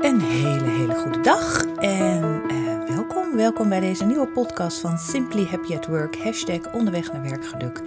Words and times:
Een 0.00 0.20
hele, 0.20 0.68
hele 0.68 0.94
goede 0.94 1.20
dag 1.20 1.64
en 1.64 2.42
uh, 2.50 2.94
welkom. 2.94 3.36
Welkom 3.36 3.68
bij 3.68 3.80
deze 3.80 4.04
nieuwe 4.04 4.26
podcast 4.26 4.80
van 4.80 4.98
Simply 4.98 5.46
Happy 5.50 5.76
at 5.76 5.86
Work, 5.86 6.16
hashtag 6.16 6.72
onderweg 6.72 7.12
naar 7.12 7.22
werkgeluk. 7.22 7.82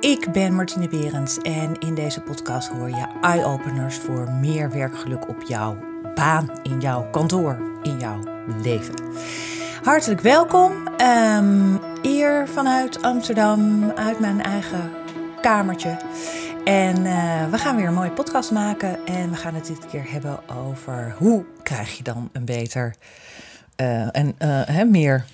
Ik 0.00 0.32
ben 0.32 0.54
Martine 0.54 0.88
Berends 0.88 1.38
en 1.38 1.78
in 1.78 1.94
deze 1.94 2.20
podcast 2.20 2.68
hoor 2.68 2.88
je 2.88 3.06
eye-openers 3.20 3.96
voor 3.96 4.30
meer 4.40 4.70
werkgeluk 4.70 5.28
op 5.28 5.42
jouw 5.42 5.76
baan, 6.14 6.50
in 6.62 6.80
jouw 6.80 7.10
kantoor, 7.10 7.58
in 7.82 7.98
jouw 7.98 8.18
leven. 8.62 8.94
Hartelijk 9.82 10.20
welkom. 10.20 10.72
Um, 11.00 11.78
eer 12.02 12.48
vanuit 12.48 13.02
Amsterdam, 13.02 13.90
uit 13.90 14.18
mijn 14.18 14.42
eigen 14.42 14.90
kamertje. 15.40 15.96
En 16.64 16.96
uh, 17.04 17.50
we 17.50 17.58
gaan 17.58 17.76
weer 17.76 17.86
een 17.86 17.94
mooie 17.94 18.10
podcast 18.10 18.50
maken. 18.50 19.06
En 19.06 19.30
we 19.30 19.36
gaan 19.36 19.54
het 19.54 19.66
dit 19.66 19.86
keer 19.86 20.10
hebben 20.10 20.48
over 20.48 21.14
hoe 21.18 21.44
krijg 21.62 21.96
je 21.96 22.02
dan 22.02 22.28
een 22.32 22.44
beter 22.44 22.94
uh, 23.76 24.16
en 24.16 24.34
uh, 24.38 24.82
meer 24.82 25.24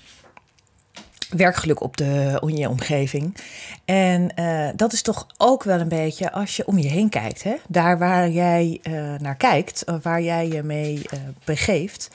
werkgeluk 1.28 1.80
op 1.80 1.96
de, 1.96 2.42
je 2.46 2.68
omgeving. 2.68 3.36
En 3.84 4.32
uh, 4.38 4.68
dat 4.76 4.92
is 4.92 5.02
toch 5.02 5.26
ook 5.36 5.62
wel 5.62 5.80
een 5.80 5.88
beetje 5.88 6.32
als 6.32 6.56
je 6.56 6.66
om 6.66 6.78
je 6.78 6.88
heen 6.88 7.08
kijkt. 7.08 7.42
Hè? 7.42 7.56
Daar 7.68 7.98
waar 7.98 8.30
jij 8.30 8.80
uh, 8.82 9.14
naar 9.18 9.36
kijkt, 9.36 9.84
waar 10.02 10.22
jij 10.22 10.48
je 10.48 10.62
mee 10.62 10.94
uh, 10.94 11.20
begeeft. 11.44 12.10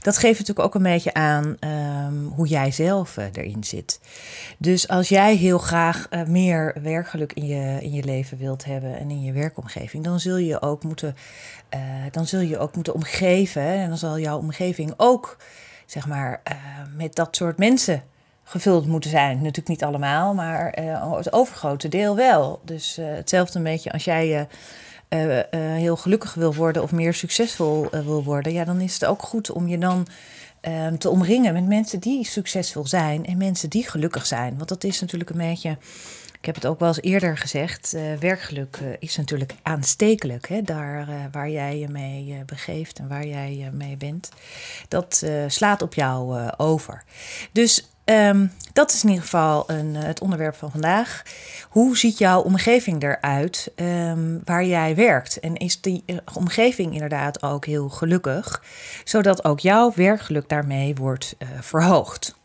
Dat 0.00 0.18
geeft 0.18 0.38
natuurlijk 0.38 0.66
ook 0.66 0.74
een 0.74 0.82
beetje 0.82 1.14
aan 1.14 1.56
um, 1.60 2.32
hoe 2.34 2.46
jij 2.46 2.70
zelf 2.70 3.16
erin 3.16 3.64
zit. 3.64 4.00
Dus 4.58 4.88
als 4.88 5.08
jij 5.08 5.36
heel 5.36 5.58
graag 5.58 6.08
meer 6.26 6.74
werkgeluk 6.82 7.32
in 7.32 7.46
je, 7.46 7.78
in 7.80 7.92
je 7.92 8.04
leven 8.04 8.38
wilt 8.38 8.64
hebben 8.64 8.98
en 8.98 9.10
in 9.10 9.22
je 9.22 9.32
werkomgeving, 9.32 10.04
dan 10.04 10.20
zul 10.20 10.36
je 10.36 10.62
ook 10.62 10.84
moeten, 10.84 11.16
dan 12.10 12.26
zul 12.26 12.40
je 12.40 12.58
ook 12.58 12.74
moeten 12.74 12.94
omgeven. 12.94 13.62
En 13.62 13.88
dan 13.88 13.98
zal 13.98 14.18
jouw 14.18 14.38
omgeving 14.38 14.94
ook, 14.96 15.36
zeg 15.86 16.06
maar, 16.06 16.42
met 16.96 17.14
dat 17.14 17.36
soort 17.36 17.58
mensen 17.58 18.02
gevuld 18.48 18.86
moeten 18.86 19.10
zijn. 19.10 19.36
Natuurlijk 19.36 19.68
niet 19.68 19.84
allemaal, 19.84 20.34
maar 20.34 20.78
uh, 20.80 21.16
het 21.16 21.32
overgrote 21.32 21.88
deel 21.88 22.16
wel. 22.16 22.60
Dus 22.64 22.98
uh, 22.98 23.06
hetzelfde 23.08 23.58
een 23.58 23.64
beetje 23.64 23.92
als 23.92 24.04
jij 24.04 24.48
uh, 25.08 25.38
heel 25.50 25.96
gelukkig 25.96 26.34
wil 26.34 26.54
worden 26.54 26.82
of 26.82 26.92
meer 26.92 27.14
succesvol 27.14 27.88
wil 27.90 28.24
worden, 28.24 28.52
ja, 28.52 28.64
dan 28.64 28.80
is 28.80 28.94
het 28.94 29.04
ook 29.04 29.22
goed 29.22 29.50
om 29.50 29.68
je 29.68 29.78
dan 29.78 30.06
ehm, 30.60 30.96
te 30.96 31.10
omringen 31.10 31.52
met 31.52 31.66
mensen 31.66 32.00
die 32.00 32.24
succesvol 32.24 32.86
zijn 32.86 33.26
en 33.26 33.36
mensen 33.36 33.70
die 33.70 33.88
gelukkig 33.88 34.26
zijn. 34.26 34.56
Want 34.56 34.68
dat 34.68 34.84
is 34.84 35.00
natuurlijk 35.00 35.30
een 35.30 35.36
beetje. 35.36 35.76
Ik 36.38 36.44
heb 36.44 36.54
het 36.54 36.66
ook 36.66 36.78
wel 36.78 36.88
eens 36.88 37.00
eerder 37.00 37.38
gezegd. 37.38 37.96
werkgeluk 38.20 38.78
is 38.98 39.16
natuurlijk 39.16 39.54
aanstekelijk. 39.62 40.48
Hè? 40.48 40.62
Daar 40.62 41.08
waar 41.32 41.50
jij 41.50 41.78
je 41.78 41.88
mee 41.88 42.42
begeeft 42.46 42.98
en 42.98 43.08
waar 43.08 43.26
jij 43.26 43.56
je 43.56 43.70
mee 43.70 43.96
bent. 43.96 44.28
Dat 44.88 45.26
slaat 45.48 45.82
op 45.82 45.94
jou 45.94 46.50
over. 46.56 47.04
Dus 47.52 47.88
Um, 48.10 48.52
dat 48.72 48.92
is 48.92 49.02
in 49.02 49.08
ieder 49.08 49.24
geval 49.24 49.70
een, 49.70 49.96
eh, 49.96 50.02
het 50.02 50.20
onderwerp 50.20 50.54
van 50.54 50.70
vandaag. 50.70 51.22
Hoe 51.68 51.96
ziet 51.96 52.18
jouw 52.18 52.40
omgeving 52.40 53.02
eruit 53.02 53.72
um, 53.76 54.40
waar 54.44 54.64
jij 54.64 54.94
werkt? 54.94 55.40
En 55.40 55.56
is 55.56 55.80
die 55.80 56.02
eh, 56.06 56.16
omgeving 56.34 56.92
inderdaad 56.92 57.42
ook 57.42 57.66
heel 57.66 57.88
gelukkig, 57.88 58.62
zodat 59.04 59.44
ook 59.44 59.60
jouw 59.60 59.92
werkgeluk 59.94 60.48
daarmee 60.48 60.94
wordt 60.94 61.36
uh, 61.38 61.48
verhoogd? 61.60 62.36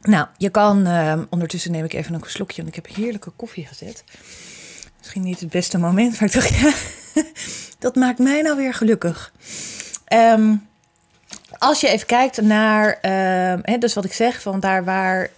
Nou, 0.00 0.26
je 0.36 0.50
kan, 0.50 0.86
uh, 0.86 1.18
ondertussen 1.30 1.72
neem 1.72 1.84
ik 1.84 1.92
even 1.92 2.14
een 2.14 2.22
slokje, 2.26 2.62
want 2.62 2.76
ik 2.76 2.84
heb 2.84 2.94
heerlijke 2.96 3.30
koffie 3.30 3.66
gezet. 3.66 4.04
Misschien 4.98 5.22
niet 5.22 5.40
het 5.40 5.50
beste 5.50 5.78
moment, 5.78 6.20
maar 6.20 6.28
ik 6.28 6.34
dacht, 6.34 6.54
ja, 6.54 6.72
dat 7.78 7.94
maakt 7.94 8.18
mij 8.18 8.42
nou 8.42 8.56
weer 8.56 8.74
gelukkig. 8.74 9.32
Um, 10.12 10.66
als 11.64 11.80
je 11.80 11.88
even 11.88 12.06
kijkt 12.06 12.40
naar, 12.40 12.98
uh, 13.02 13.78
dus 13.78 13.94
wat 13.94 14.04
ik 14.04 14.12
zeg, 14.12 14.42
van 14.42 14.60
daar 14.60 14.84
waar 14.84 15.30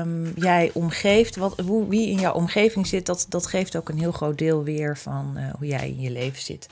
um, 0.00 0.32
jij 0.36 0.70
omgeeft, 0.74 1.36
wat, 1.36 1.60
hoe, 1.66 1.88
wie 1.88 2.08
in 2.08 2.18
jouw 2.18 2.32
omgeving 2.32 2.86
zit, 2.86 3.06
dat, 3.06 3.26
dat 3.28 3.46
geeft 3.46 3.76
ook 3.76 3.88
een 3.88 3.98
heel 3.98 4.12
groot 4.12 4.38
deel 4.38 4.62
weer 4.62 4.96
van 4.96 5.34
uh, 5.36 5.42
hoe 5.58 5.66
jij 5.66 5.88
in 5.88 6.00
je 6.00 6.10
leven 6.10 6.42
zit. 6.42 6.68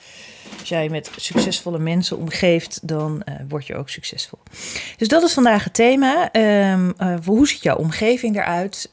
Als 0.59 0.69
jij 0.69 0.89
met 0.89 1.11
succesvolle 1.15 1.79
mensen 1.79 2.17
omgeeft, 2.17 2.87
dan 2.87 3.21
uh, 3.25 3.35
word 3.49 3.67
je 3.67 3.75
ook 3.75 3.89
succesvol. 3.89 4.39
Dus 4.97 5.07
dat 5.07 5.23
is 5.23 5.33
vandaag 5.33 5.63
het 5.63 5.73
thema. 5.73 6.29
Um, 6.71 6.93
hoe 7.25 7.47
ziet 7.47 7.63
jouw 7.63 7.77
omgeving 7.77 8.35
eruit? 8.35 8.89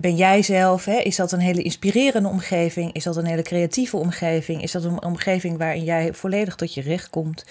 Ben 0.00 0.16
jij 0.16 0.42
zelf? 0.42 0.84
Hè? 0.84 0.96
Is 0.96 1.16
dat 1.16 1.32
een 1.32 1.40
hele 1.40 1.62
inspirerende 1.62 2.28
omgeving? 2.28 2.92
Is 2.92 3.04
dat 3.04 3.16
een 3.16 3.26
hele 3.26 3.42
creatieve 3.42 3.96
omgeving? 3.96 4.62
Is 4.62 4.72
dat 4.72 4.84
een 4.84 5.02
omgeving 5.02 5.58
waarin 5.58 5.84
jij 5.84 6.14
volledig 6.14 6.54
tot 6.54 6.74
je 6.74 6.80
recht 6.80 7.10
komt? 7.10 7.44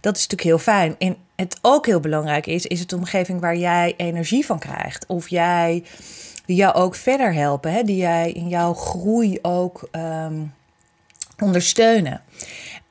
Dat 0.00 0.16
is 0.16 0.22
natuurlijk 0.22 0.48
heel 0.48 0.58
fijn. 0.58 0.94
En 0.98 1.16
het 1.36 1.58
ook 1.62 1.86
heel 1.86 2.00
belangrijk 2.00 2.46
is, 2.46 2.66
is 2.66 2.80
het 2.80 2.92
een 2.92 2.98
omgeving 2.98 3.40
waar 3.40 3.56
jij 3.56 3.94
energie 3.96 4.46
van 4.46 4.58
krijgt. 4.58 5.06
Of 5.06 5.28
jij, 5.28 5.84
die 6.46 6.56
jou 6.56 6.74
ook 6.74 6.94
verder 6.94 7.34
helpen. 7.34 7.72
Hè? 7.72 7.82
Die 7.82 7.96
jij 7.96 8.32
in 8.32 8.48
jouw 8.48 8.74
groei 8.74 9.38
ook 9.42 9.88
um, 9.92 10.54
ondersteunen. 11.38 12.22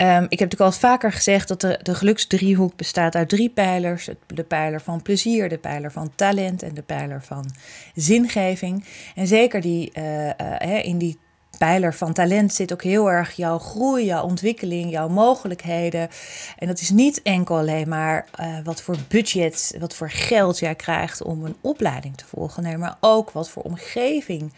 Um, 0.01 0.07
ik 0.07 0.39
heb 0.39 0.51
natuurlijk 0.51 0.61
al 0.61 0.71
vaker 0.71 1.11
gezegd 1.11 1.47
dat 1.47 1.61
de, 1.61 1.79
de 1.83 1.95
geluksdriehoek 1.95 2.75
bestaat 2.75 3.15
uit 3.15 3.29
drie 3.29 3.49
pijlers. 3.49 4.09
De 4.27 4.43
pijler 4.43 4.81
van 4.81 5.01
plezier, 5.01 5.49
de 5.49 5.57
pijler 5.57 5.91
van 5.91 6.11
talent 6.15 6.63
en 6.63 6.73
de 6.73 6.81
pijler 6.81 7.23
van 7.23 7.51
zingeving. 7.95 8.85
En 9.15 9.27
zeker 9.27 9.61
die, 9.61 9.91
uh, 9.97 10.27
uh, 10.27 10.85
in 10.85 10.97
die 10.97 11.19
pijler 11.59 11.93
van 11.93 12.13
talent 12.13 12.53
zit 12.53 12.73
ook 12.73 12.83
heel 12.83 13.11
erg 13.11 13.31
jouw 13.31 13.59
groei, 13.59 14.05
jouw 14.05 14.23
ontwikkeling, 14.23 14.91
jouw 14.91 15.07
mogelijkheden. 15.07 16.09
En 16.57 16.67
dat 16.67 16.79
is 16.79 16.89
niet 16.89 17.21
enkel 17.21 17.57
alleen 17.57 17.89
maar 17.89 18.25
uh, 18.39 18.57
wat 18.63 18.81
voor 18.81 18.95
budget, 19.07 19.75
wat 19.79 19.93
voor 19.93 20.09
geld 20.09 20.59
jij 20.59 20.75
krijgt 20.75 21.23
om 21.23 21.45
een 21.45 21.55
opleiding 21.61 22.17
te 22.17 22.25
volgen. 22.25 22.63
Nee, 22.63 22.77
maar 22.77 22.97
ook 22.99 23.31
wat 23.31 23.49
voor 23.49 23.63
omgeving 23.63 24.53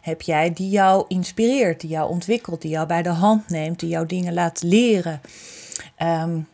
heb 0.00 0.22
jij 0.22 0.52
die 0.52 0.70
jou 0.70 1.04
inspireert, 1.08 1.80
die 1.80 1.90
jou 1.90 2.10
ontwikkelt, 2.10 2.62
die 2.62 2.70
jou 2.70 2.86
bij 2.86 3.02
de 3.02 3.08
hand 3.08 3.48
neemt, 3.48 3.80
die 3.80 3.88
jou 3.88 4.06
dingen 4.06 4.34
laat 4.34 4.62
leren. 4.62 5.20
Um, 5.98 6.48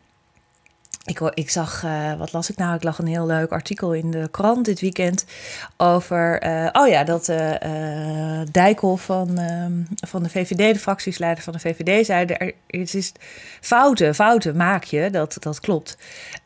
ik, 1.04 1.20
ik 1.20 1.50
zag, 1.50 1.82
uh, 1.84 2.14
wat 2.14 2.32
las 2.32 2.50
ik 2.50 2.56
nou? 2.56 2.74
Ik 2.74 2.82
lag 2.82 2.98
een 2.98 3.06
heel 3.06 3.26
leuk 3.26 3.50
artikel 3.50 3.92
in 3.94 4.10
de 4.10 4.28
krant 4.30 4.64
dit 4.64 4.80
weekend 4.80 5.24
over, 5.76 6.46
uh, 6.46 6.68
oh 6.72 6.88
ja, 6.88 7.04
dat 7.04 7.28
uh, 7.28 8.40
Dijkhoff 8.50 9.04
van, 9.04 9.38
um, 9.38 9.86
van 10.06 10.22
de 10.22 10.28
VVD, 10.28 10.74
de 10.74 10.80
fractiesleider 10.80 11.42
van 11.42 11.52
de 11.52 11.58
VVD, 11.58 12.06
zei, 12.06 12.24
er, 12.26 12.52
is 12.66 13.12
fouten, 13.60 14.14
fouten 14.14 14.56
maak 14.56 14.84
je, 14.84 15.10
dat, 15.10 15.36
dat 15.40 15.60
klopt. 15.60 15.96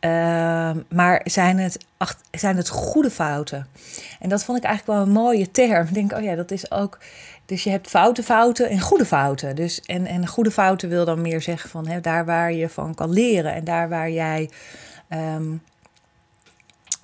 Ehm, 0.00 0.80
maar 0.88 1.20
zijn 1.24 1.58
het, 1.58 1.78
zijn 2.30 2.56
het 2.56 2.68
goede 2.68 3.10
fouten? 3.10 3.66
En 4.20 4.28
dat 4.28 4.44
vond 4.44 4.58
ik 4.58 4.64
eigenlijk 4.64 4.98
wel 4.98 5.06
een 5.06 5.22
mooie 5.22 5.50
term. 5.50 5.86
Ik 5.86 5.94
denk, 5.94 6.12
oh 6.12 6.22
ja, 6.22 6.34
dat 6.34 6.50
is 6.50 6.70
ook 6.70 6.98
dus 7.46 7.64
je 7.64 7.70
hebt 7.70 7.88
foute 7.88 8.22
fouten 8.22 8.68
en 8.68 8.80
goede 8.80 9.06
fouten. 9.06 9.56
Dus, 9.56 9.80
en, 9.80 10.06
en 10.06 10.26
goede 10.26 10.50
fouten 10.50 10.88
wil 10.88 11.04
dan 11.04 11.20
meer 11.20 11.42
zeggen 11.42 11.70
van 11.70 11.86
hè, 11.86 12.00
daar 12.00 12.24
waar 12.24 12.52
je 12.52 12.68
van 12.68 12.94
kan 12.94 13.12
leren 13.12 13.52
en 13.54 13.64
daar 13.64 13.88
waar 13.88 14.10
jij. 14.10 14.50
Um, 15.10 15.62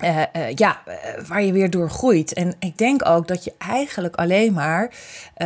uh, 0.03 0.19
uh, 0.19 0.55
ja, 0.55 0.83
uh, 0.89 0.95
waar 1.27 1.43
je 1.43 1.53
weer 1.53 1.71
door 1.71 1.91
groeit. 1.91 2.33
En 2.33 2.55
ik 2.59 2.79
denk 2.79 3.09
ook 3.09 3.29
dat 3.29 3.45
je 3.45 3.53
eigenlijk 3.59 4.17
alleen 4.17 4.53
maar 4.53 4.91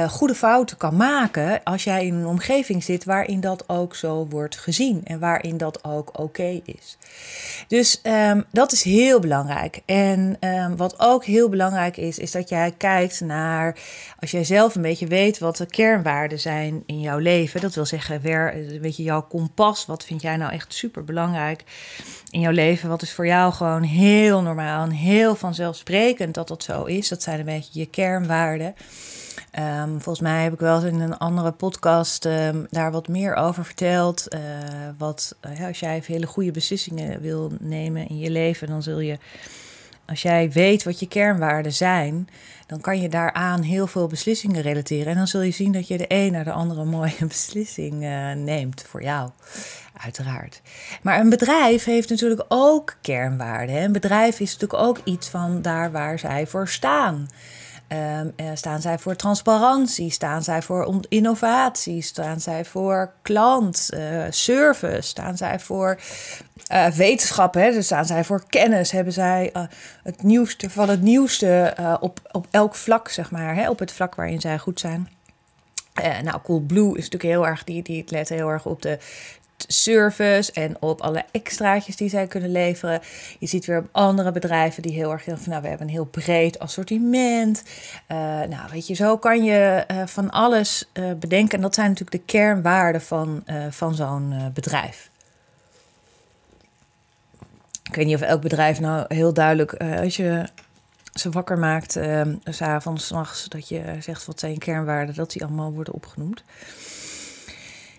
goede 0.08 0.34
fouten 0.34 0.76
kan 0.76 0.96
maken 0.96 1.60
als 1.64 1.84
jij 1.84 2.06
in 2.06 2.14
een 2.14 2.26
omgeving 2.26 2.84
zit 2.84 3.04
waarin 3.04 3.40
dat 3.40 3.68
ook 3.68 3.94
zo 3.94 4.26
wordt 4.30 4.56
gezien 4.58 5.00
en 5.04 5.18
waarin 5.18 5.56
dat 5.56 5.84
ook 5.84 6.18
oké 6.18 6.60
is. 6.64 6.98
Dus 7.68 8.00
um, 8.02 8.44
dat 8.50 8.72
is 8.72 8.82
heel 8.82 9.20
belangrijk. 9.20 9.82
En 9.86 10.36
um, 10.40 10.76
wat 10.76 10.94
ook 11.00 11.24
heel 11.24 11.48
belangrijk 11.48 11.96
is, 11.96 12.18
is 12.18 12.30
dat 12.30 12.48
jij 12.48 12.74
kijkt 12.76 13.20
naar, 13.20 13.76
als 14.20 14.30
jij 14.30 14.44
zelf 14.44 14.74
een 14.74 14.82
beetje 14.82 15.06
weet 15.06 15.38
wat 15.38 15.56
de 15.56 15.66
kernwaarden 15.66 16.40
zijn 16.40 16.82
in 16.86 17.00
jouw 17.00 17.18
leven. 17.18 17.60
Dat 17.60 17.74
wil 17.74 17.86
zeggen, 17.86 18.20
weer, 18.20 18.54
weet 18.80 18.96
je, 18.96 19.02
jouw 19.02 19.22
kompas, 19.22 19.86
wat 19.86 20.04
vind 20.04 20.22
jij 20.22 20.36
nou 20.36 20.52
echt 20.52 20.74
super 20.74 21.04
belangrijk 21.04 21.64
in 22.30 22.40
jouw 22.40 22.52
leven? 22.52 22.88
Wat 22.88 23.02
is 23.02 23.12
voor 23.12 23.26
jou 23.26 23.52
gewoon 23.52 23.82
heel 23.82 24.42
normaal 24.46 24.84
en 24.84 24.90
heel 24.90 25.34
vanzelfsprekend 25.34 26.34
dat 26.34 26.48
dat 26.48 26.62
zo 26.62 26.84
is? 26.84 27.08
Dat 27.08 27.22
zijn 27.22 27.38
een 27.38 27.44
beetje 27.44 27.78
je 27.80 27.86
kernwaarden. 27.86 28.74
Um, 29.58 29.90
volgens 29.90 30.20
mij 30.20 30.42
heb 30.42 30.52
ik 30.52 30.60
wel 30.60 30.74
eens 30.74 30.92
in 30.92 31.00
een 31.00 31.18
andere 31.18 31.52
podcast 31.52 32.24
um, 32.24 32.66
daar 32.70 32.92
wat 32.92 33.08
meer 33.08 33.34
over 33.34 33.64
verteld. 33.64 34.34
Uh, 34.34 34.40
wat, 34.98 35.36
ja, 35.58 35.66
als 35.68 35.80
jij 35.80 36.02
hele 36.06 36.26
goede 36.26 36.50
beslissingen 36.50 37.20
wil 37.20 37.52
nemen 37.60 38.08
in 38.08 38.18
je 38.18 38.30
leven, 38.30 38.68
dan 38.68 38.82
zul 38.82 39.00
je, 39.00 39.18
als 40.06 40.22
jij 40.22 40.50
weet 40.50 40.84
wat 40.84 41.00
je 41.00 41.08
kernwaarden 41.08 41.72
zijn, 41.72 42.28
dan 42.66 42.80
kan 42.80 43.00
je 43.00 43.08
daaraan 43.08 43.62
heel 43.62 43.86
veel 43.86 44.06
beslissingen 44.06 44.62
relateren. 44.62 45.06
En 45.06 45.16
dan 45.16 45.26
zul 45.26 45.40
je 45.40 45.50
zien 45.50 45.72
dat 45.72 45.88
je 45.88 45.96
de 45.98 46.04
een 46.08 46.32
naar 46.32 46.44
de 46.44 46.52
andere 46.52 46.84
mooie 46.96 47.26
beslissing 47.28 48.02
uh, 48.02 48.32
neemt 48.32 48.84
voor 48.88 49.02
jou. 49.02 49.30
Uiteraard. 50.02 50.60
Maar 51.02 51.20
een 51.20 51.28
bedrijf 51.28 51.84
heeft 51.84 52.08
natuurlijk 52.08 52.44
ook 52.48 52.96
kernwaarden. 53.00 53.82
Een 53.82 53.92
bedrijf 53.92 54.40
is 54.40 54.52
natuurlijk 54.52 54.82
ook 54.82 54.98
iets 55.04 55.28
van 55.28 55.62
daar 55.62 55.92
waar 55.92 56.18
zij 56.18 56.46
voor 56.46 56.68
staan. 56.68 57.28
Um, 57.88 58.34
staan 58.54 58.80
zij 58.80 58.98
voor 58.98 59.16
transparantie? 59.16 60.10
Staan 60.10 60.42
zij 60.42 60.62
voor 60.62 61.00
innovatie? 61.08 62.02
Staan 62.02 62.40
zij 62.40 62.64
voor 62.64 63.12
klant, 63.22 63.88
uh, 63.94 64.24
service? 64.30 65.08
Staan 65.08 65.36
zij 65.36 65.60
voor 65.60 65.98
uh, 66.72 66.86
wetenschap? 66.86 67.54
Hè? 67.54 67.70
Dus 67.70 67.84
staan 67.84 68.04
zij 68.04 68.24
voor 68.24 68.44
kennis? 68.46 68.90
Hebben 68.90 69.12
zij 69.12 69.52
het 70.02 70.22
nieuwste 70.22 70.70
van 70.70 70.88
het 70.88 71.02
nieuwste 71.02 71.76
op, 72.00 72.20
op 72.32 72.46
elk 72.50 72.74
vlak, 72.74 73.08
zeg 73.08 73.30
maar, 73.30 73.54
hè? 73.54 73.70
op 73.70 73.78
het 73.78 73.92
vlak 73.92 74.14
waarin 74.14 74.40
zij 74.40 74.58
goed 74.58 74.80
zijn? 74.80 75.08
Uh, 76.04 76.20
nou, 76.20 76.40
Coolblue 76.42 76.88
is 76.88 77.08
natuurlijk 77.10 77.22
heel 77.22 77.46
erg, 77.46 77.64
die, 77.64 77.82
die 77.82 78.04
let 78.06 78.28
heel 78.28 78.48
erg 78.48 78.66
op 78.66 78.82
de 78.82 78.98
service 79.56 80.52
en 80.52 80.76
op 80.80 81.00
alle 81.00 81.24
extraatjes 81.30 81.96
die 81.96 82.08
zij 82.08 82.26
kunnen 82.26 82.52
leveren. 82.52 83.00
Je 83.38 83.46
ziet 83.46 83.66
weer 83.66 83.78
op 83.78 83.88
andere 83.92 84.32
bedrijven 84.32 84.82
die 84.82 84.92
heel 84.92 85.12
erg 85.12 85.22
van 85.24 85.38
nou, 85.44 85.62
we 85.62 85.68
hebben 85.68 85.86
een 85.86 85.92
heel 85.92 86.04
breed 86.04 86.58
assortiment. 86.58 87.62
Uh, 88.08 88.16
nou, 88.42 88.70
weet 88.70 88.86
je, 88.86 88.94
zo 88.94 89.18
kan 89.18 89.44
je 89.44 89.84
uh, 89.90 90.06
van 90.06 90.30
alles 90.30 90.90
uh, 90.92 91.12
bedenken. 91.12 91.56
En 91.56 91.62
dat 91.62 91.74
zijn 91.74 91.88
natuurlijk 91.88 92.16
de 92.16 92.32
kernwaarden 92.32 93.00
van, 93.00 93.44
van 93.70 93.94
zo'n 93.94 94.50
bedrijf. 94.54 95.10
Ik 97.82 97.94
weet 97.94 98.06
niet 98.06 98.14
of 98.14 98.20
elk 98.20 98.40
bedrijf 98.40 98.80
nou 98.80 99.04
heel 99.08 99.32
duidelijk, 99.32 99.72
als 99.74 100.16
je 100.16 100.48
ze 101.14 101.30
wakker 101.30 101.58
maakt, 101.58 101.98
s 102.44 102.62
avonds, 102.62 103.06
s 103.06 103.10
nachts, 103.10 103.48
dat 103.48 103.68
je 103.68 103.82
zegt 104.00 104.24
wat 104.24 104.40
zijn 104.40 104.58
kernwaarden, 104.58 105.14
dat 105.14 105.32
die 105.32 105.44
allemaal 105.44 105.72
worden 105.72 105.94
opgenoemd 105.94 106.44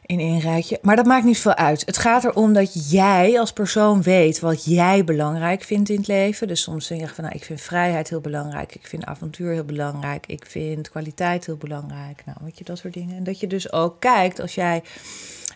in 0.08 0.20
één 0.20 0.40
rijtje. 0.40 0.80
Maar 0.82 0.96
dat 0.96 1.06
maakt 1.06 1.26
niet 1.26 1.40
veel 1.40 1.56
uit. 1.56 1.84
Het 1.86 1.98
gaat 1.98 2.24
erom 2.24 2.54
dat 2.54 2.92
jij 2.92 3.40
als 3.40 3.54
persoon 3.54 4.02
weet 4.02 4.40
wat 4.40 4.66
jij 4.66 5.04
belangrijk 5.04 5.64
vindt 5.64 5.90
in 5.90 5.98
het 5.98 6.08
leven. 6.08 6.48
Dus 6.48 6.62
soms 6.62 6.86
zeg 6.86 7.00
je 7.00 7.08
van, 7.08 7.24
nou, 7.24 7.36
ik 7.36 7.44
vind 7.44 7.62
vrijheid 7.62 8.10
heel 8.10 8.22
belangrijk. 8.22 8.76
Ik 8.76 8.88
vind 8.88 9.06
avontuur 9.06 9.52
heel 9.52 9.64
belangrijk. 9.64 10.28
Ik 10.28 10.46
vind 10.46 10.90
kwaliteit 10.90 11.46
heel 11.46 11.58
belangrijk. 11.58 12.22
Nou, 12.26 12.38
weet 12.42 12.58
je, 12.58 12.64
dat 12.64 12.78
soort 12.78 12.94
dingen. 12.94 13.18
En 13.18 13.24
dat 13.24 13.40
je 13.40 13.48
dus 13.48 13.72
ook 13.72 14.00
kijkt 14.00 14.40
als 14.40 14.56
jij 14.56 14.84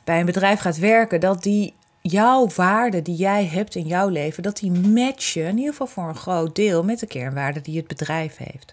bij 0.03 0.19
een 0.19 0.25
bedrijf 0.25 0.59
gaat 0.59 0.77
werken, 0.77 1.19
dat 1.19 1.44
die 1.44 1.74
jouw 2.01 2.48
waarden 2.56 3.03
die 3.03 3.15
jij 3.15 3.45
hebt 3.45 3.75
in 3.75 3.88
jouw 3.88 4.07
leven, 4.07 4.44
dat 4.44 4.57
die 4.57 4.71
matchen, 4.71 5.45
in 5.45 5.57
ieder 5.57 5.71
geval 5.71 5.88
voor 5.88 6.07
een 6.07 6.15
groot 6.15 6.56
deel, 6.56 6.83
met 6.83 7.00
de 7.00 7.07
kernwaarden 7.07 7.63
die 7.63 7.77
het 7.77 7.88
bedrijf 7.88 8.38
heeft. 8.38 8.71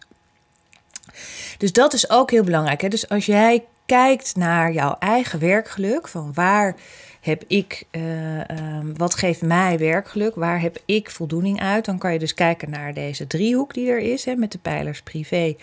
Dus 1.59 1.73
dat 1.73 1.93
is 1.93 2.11
ook 2.11 2.31
heel 2.31 2.45
belangrijk. 2.45 2.81
Hè? 2.81 2.89
Dus 2.89 3.09
als 3.09 3.27
jij 3.27 3.65
kijkt 3.89 4.37
naar 4.37 4.73
jouw 4.73 4.97
eigen 4.99 5.39
werkgeluk, 5.39 6.09
van 6.09 6.31
waar 6.35 6.77
heb 7.21 7.45
ik, 7.47 7.85
uh, 7.93 8.39
um, 8.39 8.97
wat 8.97 9.15
geeft 9.15 9.43
mij 9.43 9.79
werkgeluk, 9.79 10.35
waar 10.35 10.61
heb 10.61 10.79
ik 10.85 11.11
voldoening 11.11 11.61
uit, 11.61 11.85
dan 11.85 11.99
kan 11.99 12.13
je 12.13 12.19
dus 12.19 12.35
kijken 12.35 12.71
naar 12.71 12.95
deze 12.95 13.27
driehoek 13.27 13.75
die 13.75 13.91
er 13.91 13.99
is, 13.99 14.25
hè, 14.25 14.35
met 14.35 14.53
de 14.53 14.59
pijlers 14.59 15.03
privé, 15.03 15.57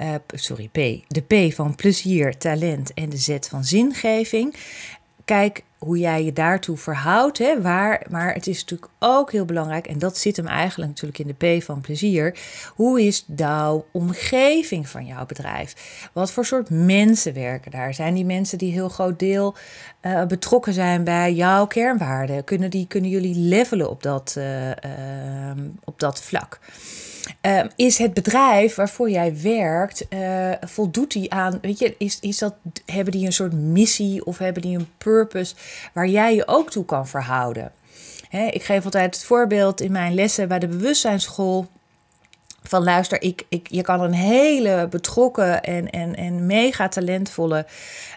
uh, 0.00 0.14
sorry, 0.26 0.68
P, 0.68 1.04
de 1.08 1.20
P 1.20 1.54
van 1.54 1.74
plezier, 1.74 2.36
talent 2.36 2.94
en 2.94 3.08
de 3.08 3.16
Z 3.16 3.36
van 3.40 3.64
zingeving. 3.64 4.54
Kijk 5.26 5.62
hoe 5.78 5.98
jij 5.98 6.24
je 6.24 6.32
daartoe 6.32 6.76
verhoudt. 6.76 7.38
Hè, 7.38 7.62
waar, 7.62 8.06
maar 8.10 8.34
het 8.34 8.46
is 8.46 8.60
natuurlijk 8.60 8.92
ook 8.98 9.32
heel 9.32 9.44
belangrijk, 9.44 9.86
en 9.86 9.98
dat 9.98 10.18
zit 10.18 10.36
hem 10.36 10.46
eigenlijk 10.46 10.90
natuurlijk 10.90 11.18
in 11.18 11.34
de 11.38 11.58
P 11.58 11.62
van 11.62 11.80
plezier. 11.80 12.38
Hoe 12.74 13.02
is 13.02 13.24
de 13.26 13.82
omgeving 13.92 14.88
van 14.88 15.06
jouw 15.06 15.26
bedrijf? 15.26 16.08
Wat 16.12 16.30
voor 16.32 16.44
soort 16.44 16.70
mensen 16.70 17.34
werken 17.34 17.70
daar? 17.70 17.94
Zijn 17.94 18.14
die 18.14 18.24
mensen 18.24 18.58
die 18.58 18.72
heel 18.72 18.88
groot 18.88 19.18
deel 19.18 19.54
uh, 20.02 20.24
betrokken 20.26 20.72
zijn 20.72 21.04
bij 21.04 21.32
jouw 21.32 21.66
kernwaarden? 21.66 22.44
Kunnen, 22.44 22.70
die, 22.70 22.86
kunnen 22.86 23.10
jullie 23.10 23.36
levelen 23.36 23.90
op 23.90 24.02
dat, 24.02 24.34
uh, 24.38 24.68
uh, 24.68 24.74
op 25.84 26.00
dat 26.00 26.22
vlak? 26.22 26.58
Ehm, 27.40 27.68
is 27.76 27.98
het 27.98 28.14
bedrijf 28.14 28.74
waarvoor 28.74 29.10
jij 29.10 29.40
werkt, 29.42 30.06
uh, 30.10 30.50
voldoet 30.60 31.12
die 31.12 31.32
aan, 31.32 31.58
weet 31.62 31.78
je, 31.78 31.94
is, 31.98 32.20
is 32.20 32.38
dat, 32.38 32.54
hebben 32.86 33.12
die 33.12 33.26
een 33.26 33.32
soort 33.32 33.52
missie 33.52 34.24
of 34.24 34.38
hebben 34.38 34.62
die 34.62 34.78
een 34.78 34.88
purpose 34.98 35.54
waar 35.92 36.08
jij 36.08 36.34
je 36.34 36.48
ook 36.48 36.70
toe 36.70 36.84
kan 36.84 37.06
verhouden? 37.06 37.72
ik 38.50 38.62
geef 38.62 38.84
altijd 38.84 39.14
het 39.14 39.24
voorbeeld 39.24 39.80
in 39.80 39.92
mijn 39.92 40.14
lessen 40.14 40.48
bij 40.48 40.58
de 40.58 40.66
bewustzijnsschool 40.66 41.66
van 42.62 42.84
luister, 42.84 43.22
ik, 43.22 43.44
ik, 43.48 43.68
je 43.70 43.82
kan 43.82 44.00
een 44.00 44.12
hele 44.12 44.86
betrokken 44.90 45.62
en, 45.62 45.90
en, 45.90 46.16
en 46.16 46.46
mega 46.46 46.88
talentvolle 46.88 47.66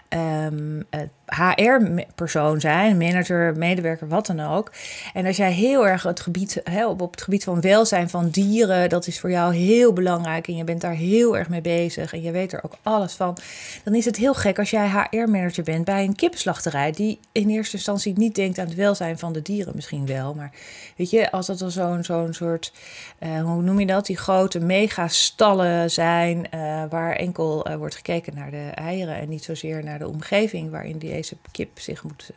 um, 0.08 0.86
HR-persoon 1.30 2.60
zijn, 2.60 2.96
manager, 2.96 3.56
medewerker, 3.56 4.08
wat 4.08 4.26
dan 4.26 4.40
ook. 4.40 4.72
En 5.14 5.26
als 5.26 5.36
jij 5.36 5.52
heel 5.52 5.86
erg 5.86 6.02
het 6.02 6.20
gebied, 6.20 6.62
op, 6.86 7.00
op 7.00 7.10
het 7.10 7.22
gebied 7.22 7.44
van 7.44 7.60
welzijn 7.60 8.10
van 8.10 8.28
dieren, 8.28 8.88
dat 8.88 9.06
is 9.06 9.20
voor 9.20 9.30
jou 9.30 9.54
heel 9.54 9.92
belangrijk 9.92 10.48
en 10.48 10.56
je 10.56 10.64
bent 10.64 10.80
daar 10.80 10.94
heel 10.94 11.36
erg 11.36 11.48
mee 11.48 11.60
bezig 11.60 12.12
en 12.12 12.22
je 12.22 12.30
weet 12.30 12.52
er 12.52 12.64
ook 12.64 12.76
alles 12.82 13.12
van, 13.12 13.36
dan 13.84 13.94
is 13.94 14.04
het 14.04 14.16
heel 14.16 14.34
gek 14.34 14.58
als 14.58 14.70
jij 14.70 14.88
HR-manager 14.88 15.64
bent 15.64 15.84
bij 15.84 16.04
een 16.04 16.16
kipslachterij 16.16 16.90
die 16.90 17.18
in 17.32 17.48
eerste 17.48 17.76
instantie 17.76 18.18
niet 18.18 18.34
denkt 18.34 18.58
aan 18.58 18.66
het 18.66 18.74
welzijn 18.74 19.18
van 19.18 19.32
de 19.32 19.42
dieren, 19.42 19.72
misschien 19.74 20.06
wel, 20.06 20.34
maar 20.34 20.50
weet 20.96 21.10
je, 21.10 21.30
als 21.30 21.46
dat 21.46 21.58
dan 21.58 21.70
zo'n 21.70 22.04
zo'n 22.04 22.32
soort, 22.32 22.72
uh, 23.20 23.42
hoe 23.42 23.62
noem 23.62 23.80
je 23.80 23.86
dat, 23.86 24.06
die 24.06 24.16
grote 24.16 24.60
megastallen 24.60 25.90
zijn 25.90 26.46
uh, 26.54 26.82
waar 26.90 27.16
enkel 27.16 27.68
uh, 27.68 27.76
wordt 27.76 27.94
gekeken 27.94 28.34
naar 28.34 28.50
de 28.50 28.70
eieren 28.74 29.16
en 29.16 29.28
niet 29.28 29.44
zozeer 29.44 29.84
naar 29.84 29.98
de 29.98 30.08
omgeving 30.08 30.70
waarin 30.70 30.98
deze 31.20 31.36
kip 31.50 31.78
zich 31.78 32.02
moet. 32.02 32.30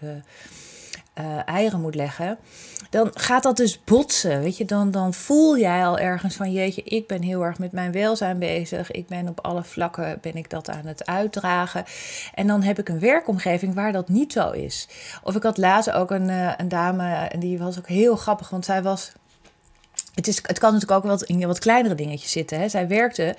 Uh, 1.19 1.47
eieren 1.47 1.81
moet 1.81 1.95
leggen, 1.95 2.37
dan 2.89 3.11
gaat 3.13 3.43
dat 3.43 3.57
dus 3.57 3.83
botsen. 3.83 4.41
Weet 4.41 4.57
je, 4.57 4.65
dan, 4.65 4.91
dan 4.91 5.13
voel 5.13 5.57
jij 5.57 5.85
al 5.85 5.99
ergens 5.99 6.35
van 6.35 6.51
jeetje, 6.51 6.83
ik 6.83 7.07
ben 7.07 7.21
heel 7.21 7.41
erg 7.41 7.59
met 7.59 7.71
mijn 7.71 7.91
welzijn 7.91 8.39
bezig. 8.39 8.91
Ik 8.91 9.07
ben 9.07 9.27
op 9.27 9.39
alle 9.39 9.63
vlakken 9.63 10.17
ben 10.21 10.35
ik 10.35 10.49
dat 10.49 10.69
aan 10.69 10.85
het 10.85 11.05
uitdragen. 11.05 11.83
En 12.33 12.47
dan 12.47 12.63
heb 12.63 12.79
ik 12.79 12.89
een 12.89 12.99
werkomgeving 12.99 13.73
waar 13.73 13.91
dat 13.91 14.09
niet 14.09 14.33
zo 14.33 14.51
is. 14.51 14.87
Of 15.23 15.35
ik 15.35 15.43
had 15.43 15.57
laatst 15.57 15.91
ook 15.91 16.11
een, 16.11 16.29
uh, 16.29 16.53
een 16.57 16.67
dame, 16.67 17.13
en 17.13 17.39
die 17.39 17.57
was 17.57 17.77
ook 17.77 17.87
heel 17.87 18.15
grappig, 18.15 18.49
want 18.49 18.65
zij 18.65 18.83
was 18.83 19.11
het, 20.13 20.27
is, 20.27 20.35
het 20.35 20.59
kan 20.59 20.73
natuurlijk 20.73 21.03
ook 21.03 21.11
wat 21.11 21.23
in 21.23 21.47
wat 21.47 21.59
kleinere 21.59 21.95
dingetjes 21.95 22.31
zitten. 22.31 22.59
Hè. 22.59 22.69
Zij 22.69 22.87
werkte 22.87 23.35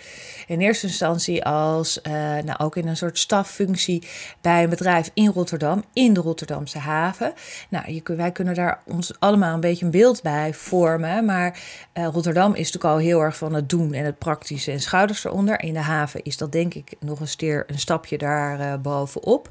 in 0.46 0.60
eerste 0.60 0.86
instantie 0.86 1.44
als, 1.44 2.00
uh, 2.02 2.12
nou 2.44 2.58
ook 2.58 2.76
in 2.76 2.88
een 2.88 2.96
soort 2.96 3.18
staffunctie 3.18 4.08
bij 4.40 4.62
een 4.62 4.70
bedrijf 4.70 5.10
in 5.14 5.28
Rotterdam, 5.28 5.84
in 5.92 6.12
de 6.12 6.20
Rotterdamse 6.20 6.78
haven. 6.78 7.32
Nou, 7.68 8.02
wij 8.04 8.32
kunnen 8.32 8.54
daar 8.54 8.80
ons 8.86 9.12
allemaal 9.18 9.54
een 9.54 9.60
beetje 9.60 9.84
een 9.84 9.90
beeld 9.90 10.22
bij 10.22 10.54
vormen. 10.54 11.24
Maar 11.24 11.58
uh, 11.94 12.06
Rotterdam 12.12 12.50
is 12.54 12.72
natuurlijk 12.72 12.94
al 12.94 12.98
heel 12.98 13.20
erg 13.20 13.36
van 13.36 13.54
het 13.54 13.68
doen 13.68 13.92
en 13.92 14.04
het 14.04 14.18
praktische 14.18 14.72
en 14.72 14.80
schouders 14.80 15.24
eronder. 15.24 15.60
In 15.60 15.72
de 15.72 15.80
haven 15.80 16.22
is 16.22 16.36
dat 16.36 16.52
denk 16.52 16.74
ik 16.74 16.92
nog 17.00 17.20
eens 17.20 17.36
keer 17.36 17.64
een 17.66 17.78
stapje 17.78 18.18
daar 18.18 18.60
uh, 18.60 18.74
bovenop. 18.76 19.48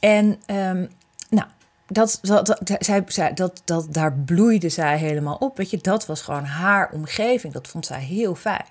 En 0.00 0.38
nou, 0.46 0.88
dat, 1.86 2.18
dat, 2.22 2.46
dat, 2.46 2.84
zij, 3.08 3.34
dat, 3.34 3.62
dat, 3.64 3.86
daar 3.94 4.12
bloeide 4.12 4.68
zij 4.68 4.98
helemaal 4.98 5.36
op. 5.36 5.56
Weet 5.56 5.70
je, 5.70 5.78
dat 5.78 6.06
was 6.06 6.20
gewoon 6.20 6.44
haar 6.44 6.90
omgeving. 6.92 7.52
Dat 7.52 7.68
vond 7.68 7.86
zij 7.86 8.00
heel 8.00 8.34
fijn. 8.34 8.64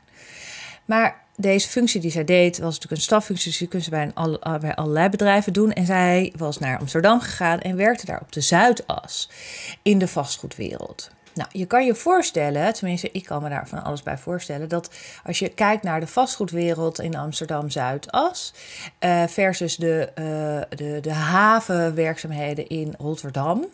Maar 0.85 1.23
deze 1.35 1.67
functie 1.67 2.01
die 2.01 2.11
zij 2.11 2.23
deed, 2.23 2.57
was 2.57 2.73
natuurlijk 2.73 2.91
een 2.91 3.01
staffunctie. 3.01 3.49
Dus 3.49 3.59
die 3.59 3.67
kun 3.67 3.81
ze 3.81 3.89
bij, 3.89 4.11
een, 4.13 4.59
bij 4.59 4.75
allerlei 4.75 5.09
bedrijven 5.09 5.53
doen. 5.53 5.73
En 5.73 5.85
zij 5.85 6.33
was 6.37 6.59
naar 6.59 6.79
Amsterdam 6.79 7.19
gegaan 7.21 7.59
en 7.59 7.75
werkte 7.75 8.05
daar 8.05 8.21
op 8.21 8.31
de 8.31 8.41
Zuidas 8.41 9.29
in 9.81 9.97
de 9.97 10.07
vastgoedwereld. 10.07 11.09
Nou, 11.35 11.49
je 11.51 11.65
kan 11.65 11.85
je 11.85 11.95
voorstellen, 11.95 12.73
tenminste, 12.73 13.09
ik 13.11 13.25
kan 13.25 13.41
me 13.41 13.49
daar 13.49 13.67
van 13.67 13.83
alles 13.83 14.03
bij 14.03 14.17
voorstellen, 14.17 14.69
dat 14.69 14.89
als 15.23 15.39
je 15.39 15.49
kijkt 15.49 15.83
naar 15.83 15.99
de 15.99 16.07
vastgoedwereld 16.07 16.99
in 16.99 17.15
Amsterdam 17.15 17.69
Zuidas 17.69 18.53
uh, 18.99 19.23
versus 19.27 19.75
de, 19.75 20.09
uh, 20.19 20.77
de, 20.77 20.99
de 21.01 21.13
havenwerkzaamheden 21.13 22.67
in 22.67 22.93
Rotterdam. 22.97 23.65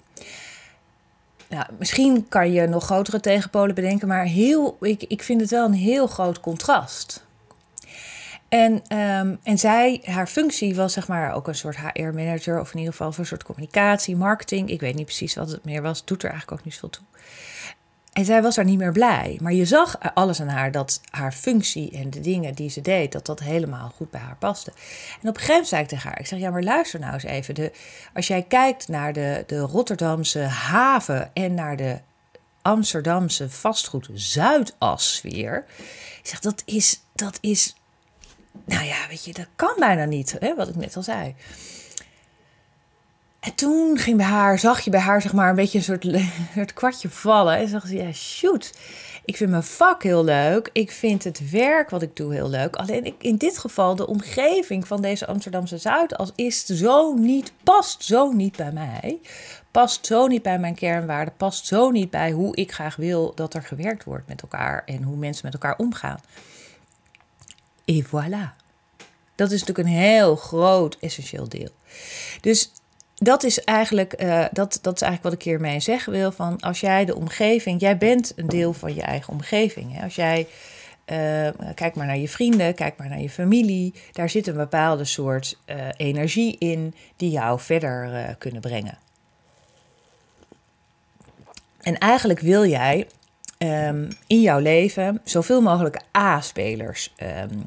Nou, 1.50 1.65
misschien 1.77 2.27
kan 2.27 2.51
je 2.51 2.68
nog 2.68 2.84
grotere 2.84 3.20
tegenpolen 3.20 3.75
bedenken, 3.75 4.08
maar 4.08 4.24
heel, 4.24 4.77
ik, 4.80 5.03
ik 5.03 5.24
vind 5.24 5.41
het 5.41 5.50
wel 5.50 5.65
een 5.65 5.74
heel 5.74 6.08
groot 6.08 6.39
contrast. 6.39 7.25
En, 8.51 8.98
um, 8.98 9.39
en 9.43 9.58
zij, 9.58 10.01
haar 10.05 10.27
functie 10.27 10.75
was 10.75 10.93
zeg 10.93 11.08
maar 11.08 11.34
ook 11.34 11.48
een 11.48 11.55
soort 11.55 11.77
HR-manager, 11.77 12.60
of 12.60 12.72
in 12.72 12.77
ieder 12.77 12.93
geval 12.93 13.13
een 13.17 13.25
soort 13.25 13.43
communicatie, 13.43 14.15
marketing. 14.15 14.70
Ik 14.70 14.79
weet 14.79 14.96
niet 14.96 15.05
precies 15.05 15.36
wat 15.36 15.51
het 15.51 15.65
meer 15.65 15.81
was, 15.81 16.05
doet 16.05 16.24
er 16.24 16.29
eigenlijk 16.29 16.60
ook 16.60 16.65
niet 16.65 16.74
zoveel 16.74 16.89
toe. 16.89 17.03
En 18.13 18.25
zij 18.25 18.41
was 18.41 18.55
daar 18.55 18.65
niet 18.65 18.77
meer 18.77 18.91
blij. 18.91 19.38
Maar 19.41 19.53
je 19.53 19.65
zag 19.65 20.13
alles 20.13 20.41
aan 20.41 20.48
haar 20.48 20.72
dat 20.72 21.01
haar 21.10 21.31
functie 21.31 21.91
en 21.91 22.10
de 22.10 22.20
dingen 22.20 22.53
die 22.53 22.70
ze 22.70 22.81
deed, 22.81 23.12
dat 23.12 23.25
dat 23.25 23.39
helemaal 23.39 23.91
goed 23.96 24.12
bij 24.12 24.22
haar 24.22 24.38
paste. 24.38 24.72
En 25.22 25.29
op 25.29 25.36
een 25.36 25.41
gegeven 25.41 25.51
moment 25.51 25.67
zei 25.67 25.81
ik 25.81 25.88
tegen 25.88 26.10
haar: 26.10 26.20
Ik 26.20 26.27
zeg, 26.27 26.39
ja, 26.39 26.50
maar 26.50 26.63
luister 26.63 27.00
nou 27.00 27.13
eens 27.13 27.24
even. 27.24 27.55
De, 27.55 27.72
als 28.13 28.27
jij 28.27 28.41
kijkt 28.41 28.88
naar 28.88 29.13
de, 29.13 29.43
de 29.48 29.60
Rotterdamse 29.60 30.39
haven 30.39 31.34
en 31.34 31.53
naar 31.53 31.77
de 31.77 32.00
Amsterdamse 32.62 33.50
vastgoed 33.50 34.10
Zuidas-sfeer. 34.13 35.65
Ik 36.22 36.27
zeg, 36.27 36.39
dat 36.39 36.62
is, 36.65 37.01
dat 37.13 37.38
is, 37.41 37.75
nou 38.65 38.86
ja, 38.86 39.08
weet 39.10 39.25
je, 39.25 39.34
dat 39.34 39.48
kan 39.55 39.74
bijna 39.79 40.05
niet, 40.05 40.36
hè, 40.39 40.55
wat 40.55 40.67
ik 40.67 40.75
net 40.75 40.96
al 40.96 41.03
zei. 41.03 41.36
En 43.41 43.55
toen 43.55 43.98
ging 43.98 44.17
bij 44.17 44.25
haar, 44.25 44.60
zag 44.60 44.79
je 44.79 44.89
bij 44.89 45.00
haar 45.00 45.22
zeg 45.22 45.34
maar 45.34 45.50
een 45.50 45.55
beetje 45.55 45.77
een 45.77 45.84
soort, 45.84 46.08
soort 46.55 46.74
kwartje 46.74 47.10
vallen. 47.10 47.58
En 47.58 47.67
zag 47.67 47.88
ze, 47.88 47.96
ja, 47.96 48.12
shoot. 48.12 48.74
Ik 49.25 49.38
vind 49.38 49.50
mijn 49.50 49.63
vak 49.63 50.03
heel 50.03 50.24
leuk. 50.24 50.70
Ik 50.74 50.91
vind 50.91 51.24
het 51.24 51.50
werk 51.50 51.89
wat 51.89 52.01
ik 52.01 52.15
doe 52.15 52.34
heel 52.34 52.50
leuk. 52.50 52.75
Alleen 52.75 53.05
ik, 53.05 53.15
in 53.17 53.36
dit 53.36 53.58
geval 53.58 53.96
de 53.96 54.08
omgeving 54.08 54.88
van 54.88 55.01
deze 55.01 55.27
Amsterdamse 55.27 55.77
Zuidas 55.77 56.31
is 56.36 56.65
zo 56.65 57.13
niet, 57.13 57.51
past 57.63 58.03
zo 58.03 58.31
niet 58.31 58.55
bij 58.55 58.72
mij. 58.72 59.20
Past 59.72 60.05
zo 60.05 60.27
niet 60.27 60.41
bij 60.41 60.60
mijn 60.60 60.75
kernwaarden. 60.75 61.34
Past 61.38 61.65
zo 61.65 61.91
niet 61.91 62.10
bij 62.10 62.31
hoe 62.31 62.55
ik 62.55 62.72
graag 62.72 62.96
wil 62.96 63.31
dat 63.36 63.53
er 63.53 63.63
gewerkt 63.63 64.03
wordt 64.03 64.27
met 64.27 64.41
elkaar. 64.41 64.84
En 64.86 65.03
hoe 65.03 65.17
mensen 65.17 65.46
met 65.46 65.53
elkaar 65.53 65.77
omgaan. 65.77 66.20
Et 67.92 68.06
voilà. 68.06 68.56
Dat 69.36 69.52
is 69.52 69.60
natuurlijk 69.60 69.88
een 69.88 69.96
heel 69.96 70.36
groot 70.36 70.98
essentieel 71.00 71.50
deel. 71.50 71.70
Dus 72.42 72.72
dat 73.16 73.44
is 73.44 73.64
eigenlijk, 73.64 74.22
uh, 74.24 74.46
dat, 74.52 74.80
dat 74.82 74.96
is 74.96 75.02
eigenlijk 75.02 75.24
wat 75.24 75.34
ik 75.34 75.42
hiermee 75.44 75.80
zeggen 75.80 76.12
wil. 76.12 76.32
Van 76.32 76.60
als 76.60 76.80
jij 76.80 77.06
de 77.06 77.16
omgeving, 77.16 77.82
jij 77.82 77.98
bent 77.98 78.34
een 78.36 78.48
deel 78.48 78.74
van 78.74 78.96
je 78.96 79.02
eigen 79.02 79.34
omgeving. 79.34 79.96
Hè? 79.96 80.04
Als 80.04 80.16
jij, 80.16 80.48
uh, 81.06 81.50
kijk 81.76 81.96
maar 81.96 82.06
naar 82.06 82.18
je 82.18 82.30
vrienden, 82.30 82.76
kijk 82.76 82.98
maar 82.98 83.10
naar 83.10 83.22
je 83.22 83.30
familie. 83.30 83.94
Daar 84.12 84.30
zit 84.30 84.48
een 84.48 84.56
bepaalde 84.56 85.06
soort 85.06 85.58
uh, 85.66 85.76
energie 85.98 86.56
in 86.58 86.96
die 87.16 87.30
jou 87.30 87.60
verder 87.60 88.36
kunnen 88.36 88.62
brengen. 88.62 88.98
En 91.82 91.98
eigenlijk 91.98 92.40
wil 92.40 92.66
jij 92.66 93.08
um, 93.58 94.08
in 94.28 94.42
jouw 94.42 94.60
leven 94.60 95.22
zoveel 95.24 95.62
mogelijk 95.62 96.02
A-spelers 96.18 97.14
um, 97.18 97.64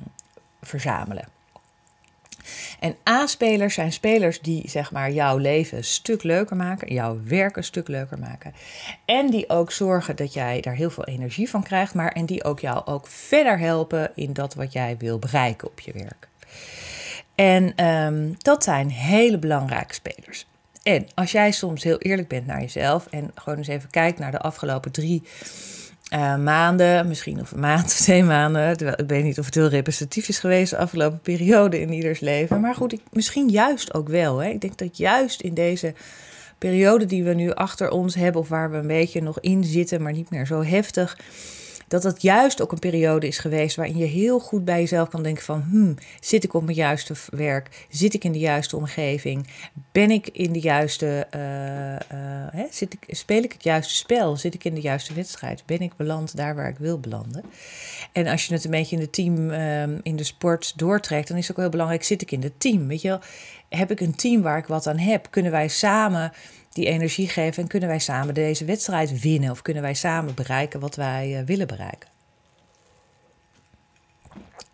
verzamelen. 0.66 1.28
En 2.80 2.96
A-spelers 3.08 3.74
zijn 3.74 3.92
spelers 3.92 4.40
die 4.40 4.70
zeg 4.70 4.92
maar 4.92 5.10
jouw 5.10 5.36
leven 5.36 5.76
een 5.76 5.84
stuk 5.84 6.22
leuker 6.22 6.56
maken, 6.56 6.94
jouw 6.94 7.18
werk 7.24 7.56
een 7.56 7.64
stuk 7.64 7.88
leuker 7.88 8.18
maken. 8.18 8.54
En 9.04 9.30
die 9.30 9.48
ook 9.48 9.72
zorgen 9.72 10.16
dat 10.16 10.32
jij 10.32 10.60
daar 10.60 10.74
heel 10.74 10.90
veel 10.90 11.04
energie 11.04 11.50
van 11.50 11.62
krijgt, 11.62 11.94
maar 11.94 12.12
en 12.12 12.26
die 12.26 12.44
ook 12.44 12.60
jou 12.60 12.86
ook 12.86 13.06
verder 13.06 13.58
helpen 13.58 14.10
in 14.14 14.32
dat 14.32 14.54
wat 14.54 14.72
jij 14.72 14.96
wil 14.98 15.18
bereiken 15.18 15.68
op 15.68 15.80
je 15.80 15.92
werk. 15.92 16.28
En 17.34 17.86
um, 17.86 18.34
dat 18.38 18.64
zijn 18.64 18.90
hele 18.90 19.38
belangrijke 19.38 19.94
spelers. 19.94 20.46
En 20.82 21.06
als 21.14 21.32
jij 21.32 21.50
soms 21.50 21.82
heel 21.82 21.98
eerlijk 21.98 22.28
bent 22.28 22.46
naar 22.46 22.60
jezelf 22.60 23.06
en 23.06 23.30
gewoon 23.34 23.58
eens 23.58 23.68
even 23.68 23.90
kijkt 23.90 24.18
naar 24.18 24.30
de 24.30 24.38
afgelopen 24.38 24.92
drie 24.92 25.22
uh, 26.12 26.36
maanden, 26.36 27.08
misschien 27.08 27.40
of 27.40 27.50
een 27.52 27.60
maand 27.60 27.98
twee 28.02 28.24
maanden. 28.24 28.70
Ik 28.96 29.06
weet 29.06 29.24
niet 29.24 29.38
of 29.38 29.44
het 29.44 29.54
heel 29.54 29.68
representatief 29.68 30.28
is 30.28 30.38
geweest 30.38 30.70
de 30.70 30.76
afgelopen 30.76 31.20
periode 31.20 31.80
in 31.80 31.92
ieders 31.92 32.20
leven. 32.20 32.60
Maar 32.60 32.74
goed, 32.74 32.92
ik, 32.92 33.00
misschien 33.10 33.48
juist 33.48 33.94
ook 33.94 34.08
wel. 34.08 34.38
Hè. 34.38 34.48
Ik 34.48 34.60
denk 34.60 34.78
dat 34.78 34.96
juist 34.96 35.40
in 35.40 35.54
deze 35.54 35.94
periode 36.58 37.06
die 37.06 37.24
we 37.24 37.34
nu 37.34 37.52
achter 37.52 37.90
ons 37.90 38.14
hebben, 38.14 38.40
of 38.40 38.48
waar 38.48 38.70
we 38.70 38.76
een 38.76 38.86
beetje 38.86 39.22
nog 39.22 39.40
in 39.40 39.64
zitten, 39.64 40.02
maar 40.02 40.12
niet 40.12 40.30
meer 40.30 40.46
zo 40.46 40.62
heftig 40.62 41.16
dat 41.88 42.02
het 42.02 42.22
juist 42.22 42.62
ook 42.62 42.72
een 42.72 42.78
periode 42.78 43.26
is 43.26 43.38
geweest 43.38 43.76
waarin 43.76 43.96
je 43.96 44.04
heel 44.04 44.38
goed 44.38 44.64
bij 44.64 44.80
jezelf 44.80 45.08
kan 45.08 45.22
denken 45.22 45.44
van, 45.44 45.62
hmm, 45.70 45.94
zit 46.20 46.44
ik 46.44 46.54
op 46.54 46.64
mijn 46.64 46.76
juiste 46.76 47.14
werk? 47.30 47.86
Zit 47.88 48.14
ik 48.14 48.24
in 48.24 48.32
de 48.32 48.38
juiste 48.38 48.76
omgeving? 48.76 49.46
Ben 49.92 50.10
ik 50.10 50.28
in 50.28 50.52
de 50.52 50.60
juiste, 50.60 51.26
uh, 51.36 51.40
uh, 51.40 51.98
hè, 52.50 52.66
zit 52.70 52.92
ik, 52.92 53.16
speel 53.16 53.42
ik 53.42 53.52
het 53.52 53.62
juiste 53.62 53.94
spel? 53.94 54.36
Zit 54.36 54.54
ik 54.54 54.64
in 54.64 54.74
de 54.74 54.80
juiste 54.80 55.14
wedstrijd? 55.14 55.62
Ben 55.66 55.80
ik 55.80 55.96
beland 55.96 56.36
daar 56.36 56.54
waar 56.54 56.68
ik 56.68 56.78
wil 56.78 56.98
belanden? 57.00 57.44
En 58.12 58.26
als 58.26 58.46
je 58.46 58.54
het 58.54 58.64
een 58.64 58.70
beetje 58.70 58.96
in 58.96 59.02
de 59.02 59.10
team, 59.10 59.50
um, 59.50 60.00
in 60.02 60.16
de 60.16 60.24
sport 60.24 60.72
doortrekt, 60.76 61.28
dan 61.28 61.36
is 61.36 61.48
het 61.48 61.56
ook 61.56 61.62
heel 61.62 61.72
belangrijk, 61.72 62.04
zit 62.04 62.22
ik 62.22 62.30
in 62.30 62.42
het 62.42 62.60
team? 62.60 62.88
Weet 62.88 63.02
je 63.02 63.08
wel? 63.08 63.20
Heb 63.68 63.90
ik 63.90 64.00
een 64.00 64.14
team 64.14 64.42
waar 64.42 64.58
ik 64.58 64.66
wat 64.66 64.86
aan 64.86 64.98
heb? 64.98 65.26
Kunnen 65.30 65.52
wij 65.52 65.68
samen 65.68 66.32
die 66.74 66.86
energie 66.86 67.28
geven 67.28 67.62
en 67.62 67.68
kunnen 67.68 67.88
wij 67.88 67.98
samen 67.98 68.34
deze 68.34 68.64
wedstrijd 68.64 69.20
winnen 69.20 69.50
of 69.50 69.62
kunnen 69.62 69.82
wij 69.82 69.94
samen 69.94 70.34
bereiken 70.34 70.80
wat 70.80 70.96
wij 70.96 71.40
uh, 71.40 71.46
willen 71.46 71.66
bereiken. 71.66 72.08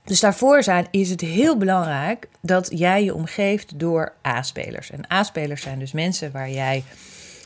Dus 0.05 0.21
daarvoor 0.21 0.63
zijn, 0.63 0.87
is 0.91 1.11
het 1.11 1.21
heel 1.21 1.57
belangrijk 1.57 2.29
dat 2.41 2.69
jij 2.73 3.05
je 3.05 3.15
omgeeft 3.15 3.79
door 3.79 4.13
A-spelers. 4.27 4.91
En 4.91 5.13
A-spelers 5.13 5.63
zijn 5.63 5.79
dus 5.79 5.93
mensen 5.93 6.33
waar 6.33 6.51
jij 6.51 6.85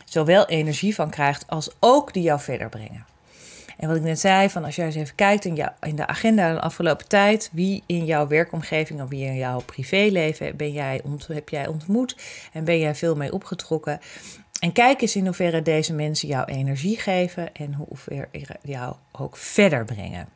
zowel 0.05 0.47
energie 0.47 0.95
van 0.95 1.11
krijgt 1.11 1.45
als 1.49 1.71
ook 1.81 2.13
die 2.13 2.23
jou 2.23 2.41
verder 2.41 2.69
brengen. 2.69 3.07
En 3.77 3.89
wat 3.89 3.97
ik 3.97 4.03
net 4.03 4.21
zei, 4.21 4.51
van 4.51 4.65
als 4.65 4.77
jij 4.77 4.87
eens 4.87 4.95
even 4.95 5.15
kijkt 5.15 5.45
in, 5.45 5.55
jou, 5.55 5.71
in 5.81 5.97
de 5.97 6.07
agenda 6.07 6.53
de 6.53 6.61
afgelopen 6.61 7.09
tijd, 7.09 7.51
wie 7.53 7.83
in 7.87 8.05
jouw 8.05 8.27
werkomgeving 8.27 9.03
of 9.03 9.09
wie 9.09 9.25
in 9.25 9.37
jouw 9.37 9.61
privéleven 9.61 10.57
ben 10.57 10.73
jij 10.73 11.01
heb 11.27 11.49
jij 11.49 11.67
ontmoet 11.67 12.17
en 12.53 12.65
ben 12.65 12.79
jij 12.79 12.95
veel 12.95 13.17
mee 13.17 13.33
opgetrokken. 13.33 14.01
En 14.61 14.73
kijk 14.73 15.01
eens 15.01 15.17
in 15.17 15.25
hoeverre 15.25 15.63
deze 15.63 15.93
mensen 15.93 16.29
jou 16.29 16.45
energie 16.45 16.99
geven 16.99 17.55
en 17.55 17.75
hoe 17.75 17.87
ver 17.93 18.29
jou 18.63 18.97
ook 19.13 19.37
verder 19.37 19.85
brengen. 19.85 20.29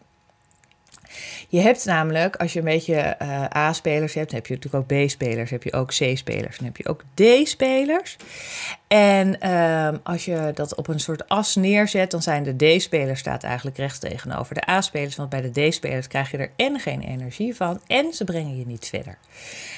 Je 1.48 1.60
hebt 1.60 1.84
namelijk, 1.84 2.36
als 2.36 2.52
je 2.52 2.58
een 2.58 2.64
beetje 2.64 3.16
uh, 3.22 3.44
A-spelers 3.56 4.14
hebt, 4.14 4.32
heb 4.32 4.46
je 4.46 4.54
natuurlijk 4.54 4.92
ook 4.92 5.06
B-spelers, 5.06 5.50
heb 5.50 5.62
je 5.62 5.72
ook 5.72 5.88
C-spelers, 5.88 6.56
dan 6.56 6.66
heb 6.66 6.76
je 6.76 6.88
ook 6.88 7.02
D-spelers. 7.14 8.16
En 8.88 9.36
uh, 9.42 9.88
als 10.02 10.24
je 10.24 10.50
dat 10.54 10.74
op 10.74 10.88
een 10.88 11.00
soort 11.00 11.28
as 11.28 11.54
neerzet, 11.54 12.10
dan 12.10 12.22
zijn 12.22 12.42
de 12.42 12.76
D-spelers 12.76 13.20
staat 13.20 13.42
eigenlijk 13.42 13.76
recht 13.76 14.00
tegenover 14.00 14.54
de 14.54 14.68
A-spelers. 14.70 15.16
Want 15.16 15.30
bij 15.30 15.50
de 15.50 15.68
D-spelers 15.68 16.06
krijg 16.06 16.30
je 16.30 16.36
er 16.36 16.50
en 16.56 16.80
geen 16.80 17.00
energie 17.00 17.56
van 17.56 17.80
en 17.86 18.12
ze 18.12 18.24
brengen 18.24 18.58
je 18.58 18.66
niet 18.66 18.86
verder. 18.86 19.18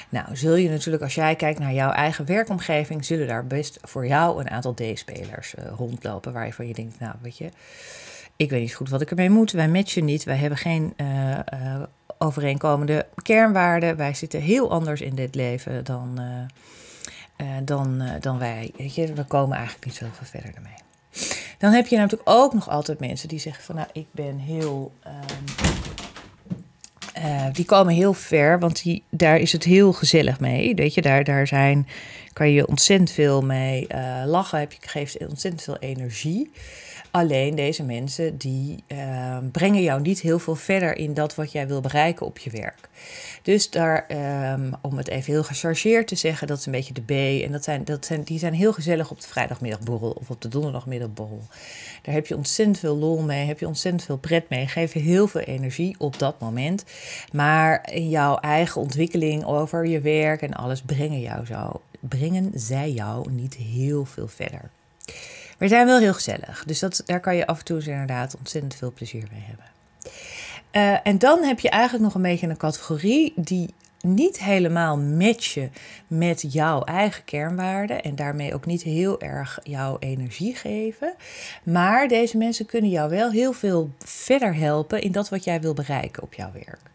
Nou, 0.09 0.25
zul 0.35 0.55
je 0.55 0.69
natuurlijk 0.69 1.03
als 1.03 1.15
jij 1.15 1.35
kijkt 1.35 1.59
naar 1.59 1.73
jouw 1.73 1.91
eigen 1.91 2.25
werkomgeving, 2.25 3.05
zullen 3.05 3.27
daar 3.27 3.47
best 3.47 3.79
voor 3.81 4.07
jou 4.07 4.39
een 4.39 4.49
aantal 4.49 4.73
D-spelers 4.73 5.53
uh, 5.59 5.65
rondlopen 5.77 6.33
waarvan 6.33 6.67
je 6.67 6.73
denkt, 6.73 6.99
nou 6.99 7.13
weet 7.21 7.37
je 7.37 7.49
ik 8.41 8.49
weet 8.49 8.61
niet 8.61 8.73
goed 8.73 8.89
wat 8.89 9.01
ik 9.01 9.09
ermee 9.09 9.29
moet. 9.29 9.51
Wij 9.51 9.69
matchen 9.69 10.05
niet. 10.05 10.23
Wij 10.23 10.35
hebben 10.35 10.57
geen 10.57 10.93
uh, 10.97 11.29
uh, 11.29 11.39
overeenkomende 12.17 13.05
kernwaarden. 13.21 13.97
Wij 13.97 14.13
zitten 14.13 14.41
heel 14.41 14.71
anders 14.71 15.01
in 15.01 15.15
dit 15.15 15.35
leven 15.35 15.83
dan, 15.83 16.19
uh, 17.39 17.47
dan, 17.63 18.03
dan 18.19 18.39
wij. 18.39 18.71
We 19.15 19.25
komen 19.27 19.57
eigenlijk 19.57 19.85
niet 19.85 19.95
zoveel 19.95 20.25
verder 20.25 20.51
ermee. 20.55 20.73
Dan 21.57 21.71
heb 21.71 21.87
je 21.87 21.97
natuurlijk 21.97 22.29
ook 22.29 22.53
nog 22.53 22.69
altijd 22.69 22.99
mensen 22.99 23.27
die 23.27 23.39
zeggen 23.39 23.63
van 23.63 23.75
nou, 23.75 23.87
ik 23.93 24.07
ben 24.11 24.37
heel. 24.37 24.93
Um, 25.07 25.13
die 27.53 27.65
komen 27.65 27.93
heel 27.93 28.13
ver, 28.13 28.59
want 28.59 28.83
die, 28.83 29.03
daar 29.09 29.37
is 29.37 29.51
het 29.51 29.63
heel 29.63 29.93
gezellig 29.93 30.39
mee. 30.39 30.75
Weet 30.75 30.93
je, 30.93 31.01
daar, 31.01 31.23
daar 31.23 31.47
zijn, 31.47 31.87
kan 32.33 32.51
je 32.51 32.67
ontzettend 32.67 33.11
veel 33.11 33.41
mee 33.41 33.87
lachen. 34.25 34.59
Heb 34.59 34.71
je, 34.71 34.77
geeft 34.81 35.27
ontzettend 35.27 35.63
veel 35.63 35.77
energie. 35.77 36.51
Alleen 37.11 37.55
deze 37.55 37.83
mensen 37.83 38.37
die 38.37 38.83
uh, 38.87 39.37
brengen 39.51 39.81
jou 39.81 40.01
niet 40.01 40.21
heel 40.21 40.39
veel 40.39 40.55
verder 40.55 40.97
in 40.97 41.13
dat 41.13 41.35
wat 41.35 41.51
jij 41.51 41.67
wil 41.67 41.81
bereiken 41.81 42.25
op 42.25 42.37
je 42.37 42.49
werk. 42.49 42.89
Dus 43.41 43.69
daar, 43.69 44.05
um, 44.53 44.73
om 44.81 44.97
het 44.97 45.07
even 45.07 45.33
heel 45.33 45.43
gechargeerd 45.43 46.07
te 46.07 46.15
zeggen, 46.15 46.47
dat 46.47 46.57
is 46.57 46.65
een 46.65 46.71
beetje 46.71 46.93
de 46.93 47.01
B. 47.01 47.43
En 47.45 47.51
dat 47.51 47.63
zijn, 47.63 47.83
dat 47.85 48.05
zijn, 48.05 48.23
die 48.23 48.39
zijn 48.39 48.53
heel 48.53 48.73
gezellig 48.73 49.11
op 49.11 49.21
de 49.21 49.27
vrijdagmiddagborrel 49.27 50.11
of 50.11 50.29
op 50.29 50.41
de 50.41 50.47
donderdagmiddagborrel. 50.47 51.41
Daar 52.01 52.13
heb 52.13 52.27
je 52.27 52.35
ontzettend 52.35 52.79
veel 52.79 52.97
lol 52.97 53.21
mee, 53.21 53.45
heb 53.45 53.59
je 53.59 53.67
ontzettend 53.67 54.03
veel 54.03 54.17
pret 54.17 54.49
mee, 54.49 54.67
geven 54.67 55.01
heel 55.01 55.27
veel 55.27 55.41
energie 55.41 55.95
op 55.97 56.19
dat 56.19 56.39
moment. 56.39 56.83
Maar 57.31 57.89
in 57.91 58.09
jouw 58.09 58.37
eigen 58.37 58.81
ontwikkeling 58.81 59.45
over 59.45 59.87
je 59.87 59.99
werk 59.99 60.41
en 60.41 60.53
alles 60.53 60.81
brengen, 60.81 61.19
jou 61.19 61.45
zo, 61.45 61.81
brengen 61.99 62.51
zij 62.53 62.91
jou 62.91 63.31
niet 63.31 63.55
heel 63.55 64.05
veel 64.05 64.27
verder. 64.27 64.69
Maar 65.61 65.69
zijn 65.69 65.85
wel 65.85 65.99
heel 65.99 66.13
gezellig. 66.13 66.63
Dus 66.65 66.79
dat, 66.79 67.03
daar 67.05 67.19
kan 67.19 67.35
je 67.35 67.47
af 67.47 67.59
en 67.59 67.65
toe 67.65 67.83
inderdaad 67.83 68.37
ontzettend 68.37 68.75
veel 68.75 68.91
plezier 68.91 69.27
mee 69.31 69.43
hebben. 69.45 69.65
Uh, 70.71 71.07
en 71.07 71.17
dan 71.17 71.43
heb 71.43 71.59
je 71.59 71.69
eigenlijk 71.69 72.03
nog 72.03 72.15
een 72.15 72.21
beetje 72.21 72.47
een 72.47 72.57
categorie 72.57 73.33
die 73.35 73.73
niet 73.99 74.39
helemaal 74.39 74.97
matchen 74.97 75.71
met 76.07 76.53
jouw 76.53 76.83
eigen 76.83 77.23
kernwaarden 77.23 78.03
en 78.03 78.15
daarmee 78.15 78.53
ook 78.53 78.65
niet 78.65 78.83
heel 78.83 79.21
erg 79.21 79.59
jouw 79.63 79.97
energie 79.99 80.55
geven. 80.55 81.13
Maar 81.63 82.07
deze 82.07 82.37
mensen 82.37 82.65
kunnen 82.65 82.89
jou 82.89 83.09
wel 83.09 83.31
heel 83.31 83.53
veel 83.53 83.89
verder 83.97 84.55
helpen 84.55 85.01
in 85.01 85.11
dat 85.11 85.29
wat 85.29 85.43
jij 85.43 85.61
wil 85.61 85.73
bereiken 85.73 86.23
op 86.23 86.33
jouw 86.33 86.51
werk. 86.51 86.91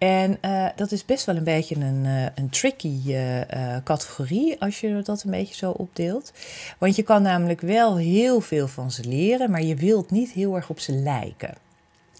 En 0.00 0.38
uh, 0.42 0.66
dat 0.76 0.92
is 0.92 1.04
best 1.04 1.24
wel 1.24 1.36
een 1.36 1.44
beetje 1.44 1.74
een, 1.74 2.04
uh, 2.04 2.26
een 2.34 2.50
tricky 2.50 3.00
uh, 3.06 3.40
categorie 3.84 4.60
als 4.60 4.80
je 4.80 5.00
dat 5.02 5.22
een 5.22 5.30
beetje 5.30 5.54
zo 5.54 5.70
opdeelt. 5.70 6.32
Want 6.78 6.96
je 6.96 7.02
kan 7.02 7.22
namelijk 7.22 7.60
wel 7.60 7.96
heel 7.96 8.40
veel 8.40 8.68
van 8.68 8.90
ze 8.90 9.04
leren, 9.04 9.50
maar 9.50 9.62
je 9.62 9.74
wilt 9.74 10.10
niet 10.10 10.30
heel 10.30 10.56
erg 10.56 10.70
op 10.70 10.80
ze 10.80 10.92
lijken. 10.92 11.54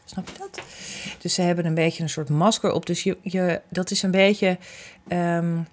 Snap 0.05 0.29
je 0.29 0.39
dat? 0.39 0.61
Dus 1.19 1.35
ze 1.35 1.43
hebben 1.43 1.67
een 1.67 1.75
beetje 1.75 2.03
een 2.03 2.09
soort 2.09 2.29
masker 2.29 2.73
op. 2.73 2.87
Dus 2.87 3.03
je, 3.03 3.19
je, 3.23 3.61
dat 3.69 3.91
is 3.91 4.03
een 4.03 4.11
beetje. 4.11 4.59
Um, 5.09 5.67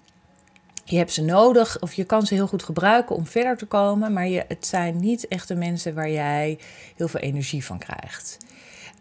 je 0.84 0.96
hebt 0.96 1.12
ze 1.12 1.22
nodig 1.22 1.80
of 1.80 1.92
je 1.92 2.04
kan 2.04 2.26
ze 2.26 2.34
heel 2.34 2.46
goed 2.46 2.62
gebruiken 2.62 3.16
om 3.16 3.26
verder 3.26 3.56
te 3.56 3.66
komen. 3.66 4.12
Maar 4.12 4.28
je, 4.28 4.44
het 4.48 4.66
zijn 4.66 4.96
niet 4.96 5.28
echt 5.28 5.48
de 5.48 5.54
mensen 5.54 5.94
waar 5.94 6.10
jij 6.10 6.58
heel 6.96 7.08
veel 7.08 7.20
energie 7.20 7.64
van 7.64 7.78
krijgt. 7.78 8.38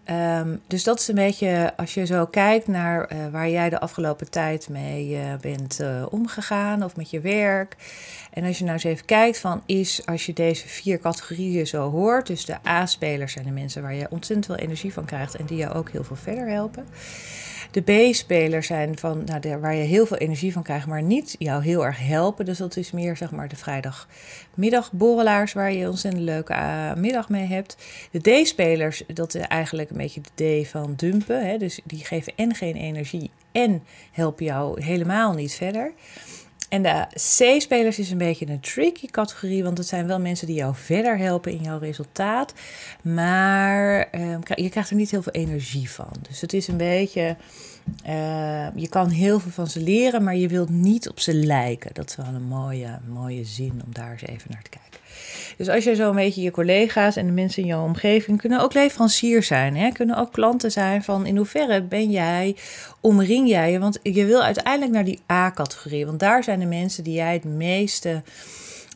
Ehm, 0.08 0.56
dus 0.68 0.84
dat 0.84 1.00
is 1.00 1.08
een 1.08 1.16
beetje, 1.16 1.74
als 1.78 1.94
je 1.94 2.06
zo 2.06 2.26
kijkt 2.26 2.68
naar 2.68 3.06
eh, 3.06 3.18
waar 3.32 3.50
jij 3.50 3.70
de 3.70 3.80
afgelopen 3.80 4.30
tijd 4.30 4.70
mee 4.70 5.10
uh, 5.10 5.36
bent 5.42 5.80
uh, 5.82 6.06
omgegaan 6.10 6.84
of 6.84 6.96
met 6.96 7.10
je 7.10 7.20
werk. 7.20 7.76
En 8.34 8.44
als 8.44 8.58
je 8.58 8.64
nou 8.64 8.76
eens 8.76 8.84
even 8.84 9.06
kijkt 9.06 9.40
van 9.40 9.62
is, 9.66 10.06
als 10.06 10.26
je 10.26 10.34
deze 10.34 10.68
vier 10.68 11.00
categorieën 11.00 11.68
zo 11.68 11.90
hoort, 11.90 12.28
dus 12.28 12.46
de 12.46 12.58
A-spelers 12.68 13.34
zijn 13.34 13.46
de 13.46 13.52
mensen 13.52 13.82
waar 13.82 13.94
je 13.94 14.08
ontzettend 14.10 14.46
veel 14.46 14.66
energie 14.66 14.94
van 14.94 15.06
krijgt 15.06 15.36
en 15.36 15.46
die 15.46 15.58
jou 15.58 15.74
ook 15.74 15.90
heel 15.90 16.04
veel 16.04 16.16
verder 16.16 16.50
helpen. 16.50 16.86
De 17.72 17.82
B-spelers 17.82 18.68
zijn 18.68 18.98
van, 18.98 19.24
nou, 19.26 19.40
de, 19.40 19.60
waar 19.60 19.76
je 19.76 19.84
heel 19.84 20.06
veel 20.06 20.18
energie 20.18 20.54
van 20.54 20.64
krijgt, 20.64 20.88
maar 20.88 21.02
niet 21.02 21.36
jou 21.40 21.64
heel 21.64 21.86
erg 21.86 22.08
helpen. 22.08 22.46
Dus 22.46 22.58
dat 22.58 22.78
is 22.78 22.92
meer 22.92 23.18
zeg 23.18 23.32
maar 23.32 23.48
de 23.48 23.56
vrijdagmiddagborrelaars 23.56 25.54
waar 25.54 25.74
je 25.74 25.90
ontzettend 25.90 26.24
leuke 26.24 26.54
uh, 26.54 26.94
middag 26.94 27.30
mee 27.30 27.46
hebt. 27.46 27.78
De 28.12 28.20
D-spelers, 28.42 29.04
dat 29.14 29.36
is 29.36 29.42
eigenlijk 29.42 29.90
een 29.90 29.98
beetje 29.98 30.22
de 30.36 30.62
D 30.62 30.68
van 30.68 30.94
dumpen. 30.96 31.48
Hè? 31.48 31.58
Dus 31.58 31.80
die 31.84 32.06
geven 32.06 32.34
en 32.36 32.56
geen 32.56 32.76
energie 32.76 33.32
en 33.52 33.84
helpen 34.12 34.46
jou 34.46 34.82
helemaal 34.82 35.34
niet 35.34 35.54
verder. 35.54 35.92
En 36.70 36.82
de 36.82 37.06
C-spelers 37.14 38.00
is 38.00 38.12
een 38.12 38.18
beetje 38.18 38.48
een 38.48 38.60
tricky 38.60 39.08
categorie, 39.08 39.64
want 39.64 39.78
het 39.78 39.88
zijn 39.88 40.08
wel 40.08 40.20
mensen 40.20 40.48
die 40.48 40.56
jou 40.56 40.76
verder 40.76 41.18
helpen 41.18 41.52
in 41.52 41.64
jouw 41.64 41.80
resultaat. 41.80 42.54
Maar 43.02 44.08
uh, 44.16 44.38
je 44.46 44.70
krijgt 44.70 44.90
er 44.90 44.96
niet 44.96 45.12
heel 45.12 45.22
veel 45.22 45.34
energie 45.34 45.90
van. 45.90 46.12
Dus 46.30 46.42
het 46.42 46.54
is 46.54 46.68
een 46.68 46.78
beetje. 46.78 47.36
Uh, 48.08 48.68
je 48.76 48.88
kan 48.90 49.10
heel 49.10 49.40
veel 49.40 49.52
van 49.52 49.68
ze 49.68 49.80
leren, 49.80 50.24
maar 50.24 50.36
je 50.36 50.48
wilt 50.48 50.70
niet 50.70 51.10
op 51.10 51.20
ze 51.20 51.34
lijken. 51.34 51.90
Dat 51.94 52.10
is 52.10 52.16
wel 52.16 52.26
een 52.26 52.48
mooie, 52.48 53.00
mooie 53.14 53.44
zin 53.44 53.82
om 53.86 53.94
daar 53.94 54.12
eens 54.12 54.22
even 54.22 54.52
naar 54.52 54.62
te 54.62 54.70
kijken. 54.70 54.88
Dus 55.58 55.70
als 55.70 55.84
je 55.84 55.96
zo 55.96 56.10
een 56.10 56.16
beetje 56.16 56.42
je 56.42 56.52
collega's 56.52 57.16
en 57.16 57.26
de 57.26 57.32
mensen 57.32 57.62
in 57.62 57.68
jouw 57.68 57.84
omgeving 57.84 58.40
kunnen 58.40 58.62
ook 58.62 58.74
leverancier 58.74 59.44
zijn, 59.44 59.76
hè? 59.76 59.92
kunnen 59.92 60.18
ook 60.18 60.32
klanten 60.32 60.72
zijn 60.72 61.04
van 61.04 61.26
in 61.26 61.38
hoeverre 61.38 61.82
ben 61.82 62.12
jij, 62.12 62.56
omring 63.02 63.50
jij 63.50 63.72
je, 63.72 63.80
want 63.80 64.00
je 64.04 64.26
wil 64.26 64.44
uiteindelijk 64.44 64.92
naar 64.92 65.06
die 65.06 65.20
A-categorie, 65.32 66.06
want 66.06 66.20
daar 66.20 66.44
zijn 66.44 66.60
de 66.60 66.66
mensen 66.66 67.04
die 67.04 67.14
jij 67.14 67.34
het 67.34 67.44
meeste 67.44 68.22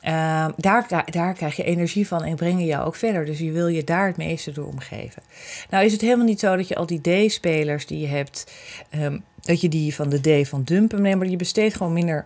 uh, 0.03 0.47
daar, 0.57 1.05
daar 1.11 1.33
krijg 1.33 1.55
je 1.55 1.63
energie 1.63 2.07
van 2.07 2.23
en 2.23 2.35
brengen 2.35 2.65
jou 2.65 2.85
ook 2.85 2.95
verder. 2.95 3.25
Dus 3.25 3.39
je 3.39 3.51
wil 3.51 3.67
je 3.67 3.83
daar 3.83 4.07
het 4.07 4.17
meeste 4.17 4.51
door 4.51 4.67
omgeven. 4.67 5.21
Nou 5.69 5.85
is 5.85 5.91
het 5.91 6.01
helemaal 6.01 6.25
niet 6.25 6.39
zo 6.39 6.55
dat 6.55 6.67
je 6.67 6.75
al 6.75 6.85
die 6.85 7.27
D-spelers 7.27 7.85
die 7.85 7.99
je 7.99 8.07
hebt, 8.07 8.51
um, 8.95 9.23
dat 9.41 9.61
je 9.61 9.69
die 9.69 9.95
van 9.95 10.09
de 10.09 10.43
D 10.43 10.47
van 10.47 10.63
dumpen 10.63 11.01
neemt, 11.01 11.19
maar 11.19 11.27
je 11.27 11.35
besteedt 11.35 11.75
gewoon 11.75 11.93
minder 11.93 12.25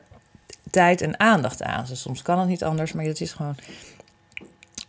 tijd 0.70 1.01
en 1.01 1.20
aandacht 1.20 1.63
aan. 1.63 1.88
Soms 1.88 2.22
kan 2.22 2.39
het 2.39 2.48
niet 2.48 2.63
anders, 2.63 2.94
maar 2.94 3.05
het 3.05 3.22
is 3.22 3.32
gewoon 3.32 3.55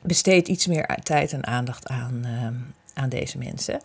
besteed 0.02 0.49
iets 0.49 0.66
meer 0.66 0.99
tijd 1.02 1.33
en 1.33 1.47
aandacht 1.47 1.87
aan, 1.87 2.23
uh, 2.25 2.49
aan 2.97 3.09
deze 3.09 3.38
mensen. 3.38 3.81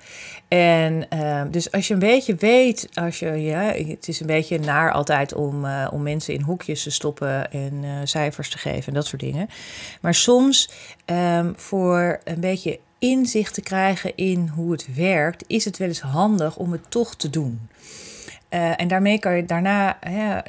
En 0.48 1.06
uh, 1.14 1.42
dus 1.52 1.72
als 1.72 1.88
je 1.88 1.94
een 1.94 2.00
beetje 2.00 2.36
weet, 2.36 2.90
als 2.94 3.20
je, 3.20 3.28
ja, 3.28 3.62
het 3.62 4.08
is 4.08 4.20
een 4.20 4.28
beetje 4.28 4.60
naar 4.60 4.92
altijd 4.92 5.34
om, 5.34 5.66
uh, 5.66 5.88
om 5.92 6.02
mensen 6.02 6.34
in 6.34 6.42
hoekjes 6.42 6.84
te 6.84 6.90
stoppen 6.90 7.52
en 7.52 7.74
uh, 7.84 7.92
cijfers 8.04 8.50
te 8.50 8.58
geven 8.58 8.88
en 8.88 8.94
dat 8.94 9.06
soort 9.06 9.22
dingen. 9.22 9.50
Maar 10.02 10.14
soms 10.14 10.70
um, 11.06 11.54
voor 11.56 12.20
een 12.24 12.40
beetje 12.40 12.80
inzicht 13.00 13.54
te 13.54 13.62
krijgen 13.62 14.16
in 14.16 14.52
hoe 14.56 14.72
het 14.72 14.96
werkt, 14.96 15.44
is 15.48 15.66
het 15.66 15.78
wel 15.78 15.88
eens 15.88 16.02
handig 16.02 16.58
om 16.58 16.72
het 16.72 16.92
toch 16.92 17.16
te 17.16 17.30
doen. 17.30 17.70
Uh, 18.50 18.82
en 18.82 18.88
daarmee 18.88 19.20
kan 19.20 19.36
je 19.36 19.46
daarna, 19.46 19.98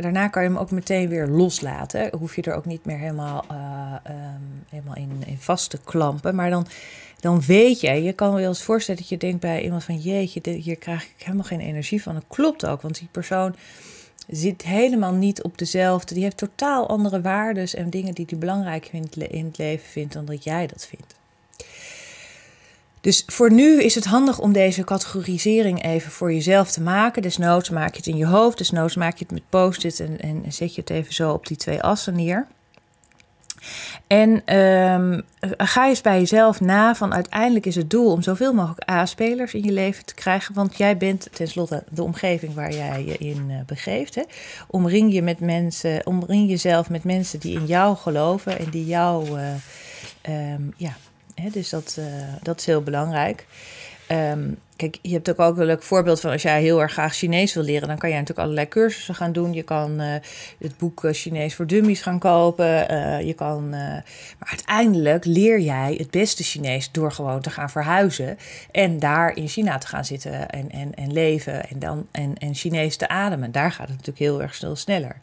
daarna 0.01 0.29
kan 0.29 0.43
je 0.43 0.49
hem 0.49 0.59
ook 0.59 0.71
meteen 0.71 1.09
weer 1.09 1.27
loslaten. 1.27 2.11
Hoef 2.19 2.37
je 2.37 2.43
er 2.43 2.55
ook 2.55 2.67
niet 2.67 2.85
meer 2.85 2.99
helemaal, 2.99 3.45
um, 3.51 4.65
helemaal 4.69 4.97
in, 4.97 5.23
in 5.27 5.39
vast 5.39 5.71
te 5.71 5.79
klampen. 5.85 6.35
Maar 6.35 6.51
dan, 6.51 6.67
dan 7.23 7.41
weet 7.41 7.81
je, 7.81 8.03
je 8.03 8.13
kan 8.13 8.35
wel 8.35 8.49
eens 8.49 8.63
voorstellen 8.63 9.01
dat 9.01 9.11
je 9.11 9.17
denkt 9.17 9.41
bij 9.41 9.63
iemand 9.63 9.85
van 9.85 9.97
jeetje, 9.97 10.51
hier 10.51 10.77
krijg 10.77 11.03
ik 11.03 11.15
helemaal 11.17 11.45
geen 11.45 11.61
energie 11.61 12.03
van. 12.03 12.15
Dat 12.15 12.25
klopt 12.29 12.67
ook, 12.67 12.83
want 12.83 12.99
die 12.99 13.09
persoon 13.11 13.55
zit 14.29 14.63
helemaal 14.63 15.13
niet 15.13 15.43
op 15.43 15.59
dezelfde. 15.59 16.15
Die 16.15 16.23
heeft 16.23 16.37
totaal 16.37 16.89
andere 16.89 17.21
waarden 17.21 17.69
en 17.69 17.91
dingen 17.91 18.15
die 18.15 18.27
hij 18.29 18.39
belangrijk 18.39 18.89
vindt, 18.91 19.17
in 19.17 19.45
het 19.45 19.59
leven 19.59 19.89
vindt 19.89 20.13
dan 20.13 20.25
dat 20.25 20.45
jij 20.45 20.67
dat 20.67 20.87
vindt. 20.87 21.15
Dus 23.01 23.23
voor 23.27 23.53
nu 23.53 23.83
is 23.83 23.95
het 23.95 24.05
handig 24.05 24.39
om 24.39 24.53
deze 24.53 24.85
categorisering 24.85 25.85
even 25.85 26.11
voor 26.11 26.33
jezelf 26.33 26.71
te 26.71 26.81
maken. 26.81 27.23
Desnoods 27.23 27.71
maak 27.71 27.91
je 27.91 27.97
het 27.97 28.07
in 28.07 28.17
je 28.17 28.27
hoofd, 28.27 28.59
desnoods 28.59 28.97
maak 28.97 29.17
je 29.17 29.25
het 29.25 29.33
met 29.33 29.49
post-it 29.49 30.01
en, 30.01 30.21
en 30.21 30.45
zet 30.49 30.75
je 30.75 30.81
het 30.81 30.91
even 30.91 31.15
zo 31.15 31.33
op 31.33 31.47
die 31.47 31.57
twee 31.57 31.83
assen 31.83 32.15
neer. 32.15 32.47
En 34.07 34.57
um, 34.57 35.23
ga 35.57 35.89
eens 35.89 36.01
bij 36.01 36.19
jezelf 36.19 36.61
na 36.61 36.95
van 36.95 37.15
uiteindelijk 37.15 37.67
is 37.67 37.75
het 37.75 37.91
doel 37.91 38.13
om 38.13 38.23
zoveel 38.23 38.53
mogelijk 38.53 38.91
A-spelers 38.91 39.55
in 39.55 39.63
je 39.63 39.73
leven 39.73 40.05
te 40.05 40.15
krijgen. 40.15 40.55
Want 40.55 40.77
jij 40.77 40.97
bent 40.97 41.29
tenslotte 41.33 41.85
de 41.91 42.03
omgeving 42.03 42.55
waar 42.55 42.73
jij 42.73 43.05
je 43.05 43.19
in 43.19 43.51
uh, 43.51 43.57
begeeft. 43.67 44.15
Hè. 44.15 44.23
Omring 44.67 45.13
je 45.13 45.23
met 45.23 45.41
mensen, 45.41 46.07
omring 46.07 46.49
jezelf 46.49 46.91
met 46.91 47.05
mensen 47.05 47.41
die 47.41 47.55
in 47.55 47.67
jou 47.67 47.97
geloven 47.97 48.59
en 48.59 48.71
die 48.71 48.87
jou 48.87 49.41
uh, 49.41 50.53
um, 50.55 50.75
ja, 50.77 50.95
dus 51.53 51.69
dat, 51.69 51.97
uh, 51.99 52.05
dat 52.43 52.59
is 52.59 52.67
heel 52.67 52.83
belangrijk. 52.83 53.47
Um, 54.11 54.59
kijk, 54.77 54.99
je 55.03 55.13
hebt 55.13 55.31
ook, 55.31 55.41
ook 55.41 55.57
een 55.57 55.65
leuk 55.65 55.83
voorbeeld 55.83 56.21
van 56.21 56.31
als 56.31 56.43
jij 56.43 56.61
heel 56.61 56.81
erg 56.81 56.93
graag 56.93 57.15
Chinees 57.15 57.55
wil 57.55 57.63
leren, 57.63 57.89
dan 57.89 57.99
kan 57.99 58.09
je 58.09 58.15
natuurlijk 58.15 58.41
allerlei 58.41 58.69
cursussen 58.69 59.15
gaan 59.15 59.33
doen. 59.33 59.53
Je 59.53 59.63
kan 59.63 60.01
uh, 60.01 60.15
het 60.59 60.79
boek 60.79 61.05
uh, 61.05 61.13
Chinees 61.13 61.55
voor 61.55 61.67
Dummies 61.67 62.03
gaan 62.03 62.19
kopen. 62.19 62.67
je 63.27 63.33
kan, 63.37 63.69
maar 63.69 64.05
uiteindelijk 64.39 65.25
leer 65.25 65.61
jij 65.61 65.95
het 65.99 66.11
beste 66.11 66.43
Chinees 66.43 66.91
door 66.91 67.13
gewoon 67.13 67.41
te 67.41 67.51
gaan 67.51 67.71
verhuizen 67.71 68.39
en 68.71 68.99
daar 68.99 69.37
in 69.37 69.49
China 69.49 69.79
te 69.79 69.87
gaan 69.87 70.05
zitten 70.05 70.49
en, 70.49 70.71
en, 70.71 70.95
en 70.95 71.13
leven 71.13 71.69
en, 71.69 71.79
dan, 71.79 72.07
en, 72.11 72.35
en 72.39 72.55
Chinees 72.55 72.97
te 72.97 73.09
ademen. 73.09 73.53
Daar 73.53 73.73
gaat 73.73 73.89
het 73.89 73.97
natuurlijk 73.97 74.19
heel 74.19 74.43
erg 74.43 74.55
snel 74.55 74.77
sneller. 74.77 75.17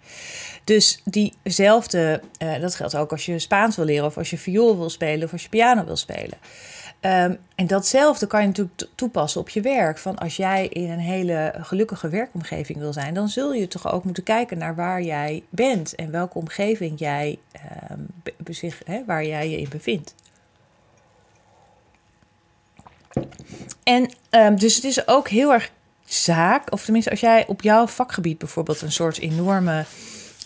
Dus 0.64 1.02
diezelfde, 1.04 2.22
dat 2.62 2.76
geldt 2.76 2.96
ook 2.96 3.12
als 3.12 3.26
je 3.26 3.40
Spaans 3.40 3.76
wil 3.76 3.86
leren, 3.86 4.06
of 4.06 4.18
als 4.18 4.30
je 4.30 4.38
viool 4.38 4.78
wil 4.78 4.90
spelen, 4.90 5.24
of 5.24 5.32
als 5.32 5.44
je 5.44 5.50
piano 5.50 5.86
wil 5.86 5.98
spelen. 5.98 6.38
Um, 7.02 7.38
en 7.56 7.68
datzelfde 7.68 8.28
kan 8.28 8.42
je 8.42 8.48
natuurlijk 8.48 8.88
toepassen 8.96 9.42
op 9.42 9.50
je 9.50 9.62
werk. 9.62 9.98
Van 9.98 10.18
als 10.18 10.36
jij 10.36 10.68
in 10.68 10.90
een 10.90 11.00
hele 11.00 11.54
gelukkige 11.58 12.10
werkomgeving 12.10 12.80
wil 12.80 12.94
zijn, 12.94 13.14
dan 13.14 13.30
zul 13.30 13.54
je 13.54 13.68
toch 13.68 13.92
ook 13.92 14.04
moeten 14.04 14.24
kijken 14.24 14.58
naar 14.58 14.76
waar 14.76 15.02
jij 15.02 15.44
bent 15.50 15.96
en 15.96 16.12
welke 16.12 16.38
omgeving 16.38 17.00
jij 17.00 17.40
um, 17.92 18.08
waar 19.06 19.26
jij 19.26 19.50
je 19.50 19.60
in 19.60 19.70
bevindt. 19.70 20.16
En 23.84 24.12
um, 24.30 24.56
dus 24.60 24.76
het 24.76 24.84
is 24.84 25.08
ook 25.08 25.28
heel 25.28 25.54
erg 25.54 25.72
zaak, 26.06 26.72
of 26.72 26.84
tenminste 26.84 27.12
als 27.12 27.20
jij 27.20 27.48
op 27.48 27.62
jouw 27.62 27.88
vakgebied 27.88 28.38
bijvoorbeeld 28.38 28.82
een 28.82 28.92
soort 28.92 29.20
enorme 29.20 29.86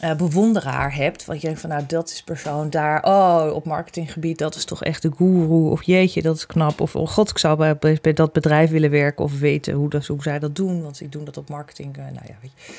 uh, 0.03 0.15
bewonderaar 0.15 0.95
hebt. 0.95 1.25
Want 1.25 1.41
je 1.41 1.45
denkt 1.45 1.61
van 1.61 1.69
nou, 1.69 1.83
dat 1.87 2.09
is 2.09 2.23
persoon 2.23 2.69
daar. 2.69 3.03
Oh, 3.03 3.51
op 3.53 3.65
marketinggebied, 3.65 4.37
dat 4.37 4.55
is 4.55 4.65
toch 4.65 4.83
echt 4.83 5.01
de 5.01 5.11
guru. 5.17 5.69
Of 5.69 5.83
jeetje, 5.83 6.21
dat 6.21 6.35
is 6.35 6.45
knap. 6.45 6.81
Of 6.81 6.95
oh 6.95 7.07
god, 7.07 7.29
ik 7.29 7.37
zou 7.37 7.75
bij, 7.79 7.97
bij 8.01 8.13
dat 8.13 8.33
bedrijf 8.33 8.69
willen 8.69 8.89
werken. 8.89 9.25
Of 9.25 9.39
weten 9.39 9.73
hoe, 9.73 9.89
dat, 9.89 10.05
hoe 10.05 10.21
zij 10.21 10.39
dat 10.39 10.55
doen. 10.55 10.81
Want 10.81 11.01
ik 11.01 11.11
doe 11.11 11.23
dat 11.23 11.37
op 11.37 11.49
marketing. 11.49 11.97
Uh, 11.97 12.03
nou 12.03 12.25
ja, 12.27 12.35
weet 12.41 12.51
je. 12.55 12.73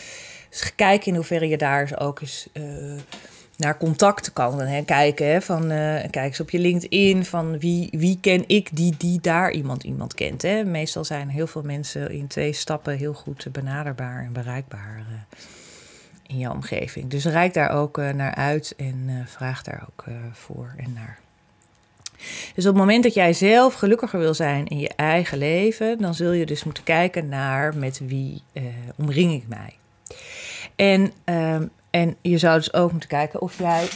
Dus 0.50 0.74
kijk 0.74 1.06
in 1.06 1.14
hoeverre 1.14 1.48
je 1.48 1.56
daar 1.56 1.92
ook 1.98 2.20
eens 2.20 2.48
uh, 2.52 2.64
naar 3.56 3.78
contact 3.78 4.32
kan 4.32 4.60
hè, 4.60 4.82
kijken. 4.82 5.26
Hè, 5.26 5.40
van, 5.40 5.68
kijk 6.10 6.14
eens 6.14 6.40
op 6.40 6.50
je 6.50 6.58
LinkedIn 6.58 7.24
van 7.24 7.58
wie, 7.58 7.88
wie 7.92 8.18
ken 8.20 8.44
ik 8.46 8.68
die, 8.76 8.94
die 8.98 9.20
daar 9.20 9.50
iemand 9.50 9.82
iemand 9.82 10.14
kent. 10.14 10.42
Hè. 10.42 10.64
Meestal 10.64 11.04
zijn 11.04 11.28
heel 11.28 11.46
veel 11.46 11.62
mensen 11.62 12.10
in 12.10 12.26
twee 12.26 12.52
stappen 12.52 12.96
heel 12.96 13.14
goed 13.14 13.46
benaderbaar 13.52 14.24
en 14.24 14.32
bereikbaar 14.32 15.04
in 16.34 16.40
je 16.40 16.50
omgeving. 16.50 17.10
Dus 17.10 17.24
reik 17.24 17.54
daar 17.54 17.70
ook 17.70 17.98
uh, 17.98 18.10
naar 18.10 18.34
uit 18.34 18.74
en 18.76 19.04
uh, 19.06 19.14
vraag 19.26 19.62
daar 19.62 19.86
ook 19.88 20.04
uh, 20.08 20.14
voor 20.32 20.74
en 20.76 20.92
naar. 20.92 21.18
Dus 22.54 22.66
op 22.66 22.72
het 22.72 22.82
moment 22.82 23.02
dat 23.02 23.14
jij 23.14 23.32
zelf 23.32 23.74
gelukkiger 23.74 24.18
wil 24.18 24.34
zijn 24.34 24.66
in 24.66 24.78
je 24.78 24.90
eigen 24.96 25.38
leven, 25.38 25.98
dan 25.98 26.14
zul 26.14 26.32
je 26.32 26.46
dus 26.46 26.64
moeten 26.64 26.82
kijken 26.82 27.28
naar 27.28 27.76
met 27.76 28.00
wie 28.06 28.42
omring 28.96 29.32
ik 29.32 29.48
mij. 29.48 29.76
En, 30.76 31.12
um, 31.24 31.70
en 31.90 32.16
je 32.20 32.38
zou 32.38 32.56
dus 32.56 32.72
ook 32.72 32.90
moeten 32.90 33.08
kijken 33.08 33.40
of 33.40 33.58
jij 33.58 33.88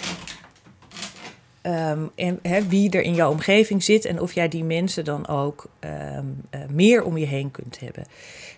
Um, 1.62 2.10
en 2.14 2.68
wie 2.68 2.90
er 2.90 3.02
in 3.02 3.14
jouw 3.14 3.30
omgeving 3.30 3.82
zit 3.82 4.04
en 4.04 4.20
of 4.20 4.32
jij 4.32 4.48
die 4.48 4.64
mensen 4.64 5.04
dan 5.04 5.26
ook 5.26 5.68
um, 5.80 6.42
uh, 6.50 6.60
meer 6.70 7.02
om 7.02 7.16
je 7.16 7.26
heen 7.26 7.50
kunt 7.50 7.80
hebben. 7.80 8.04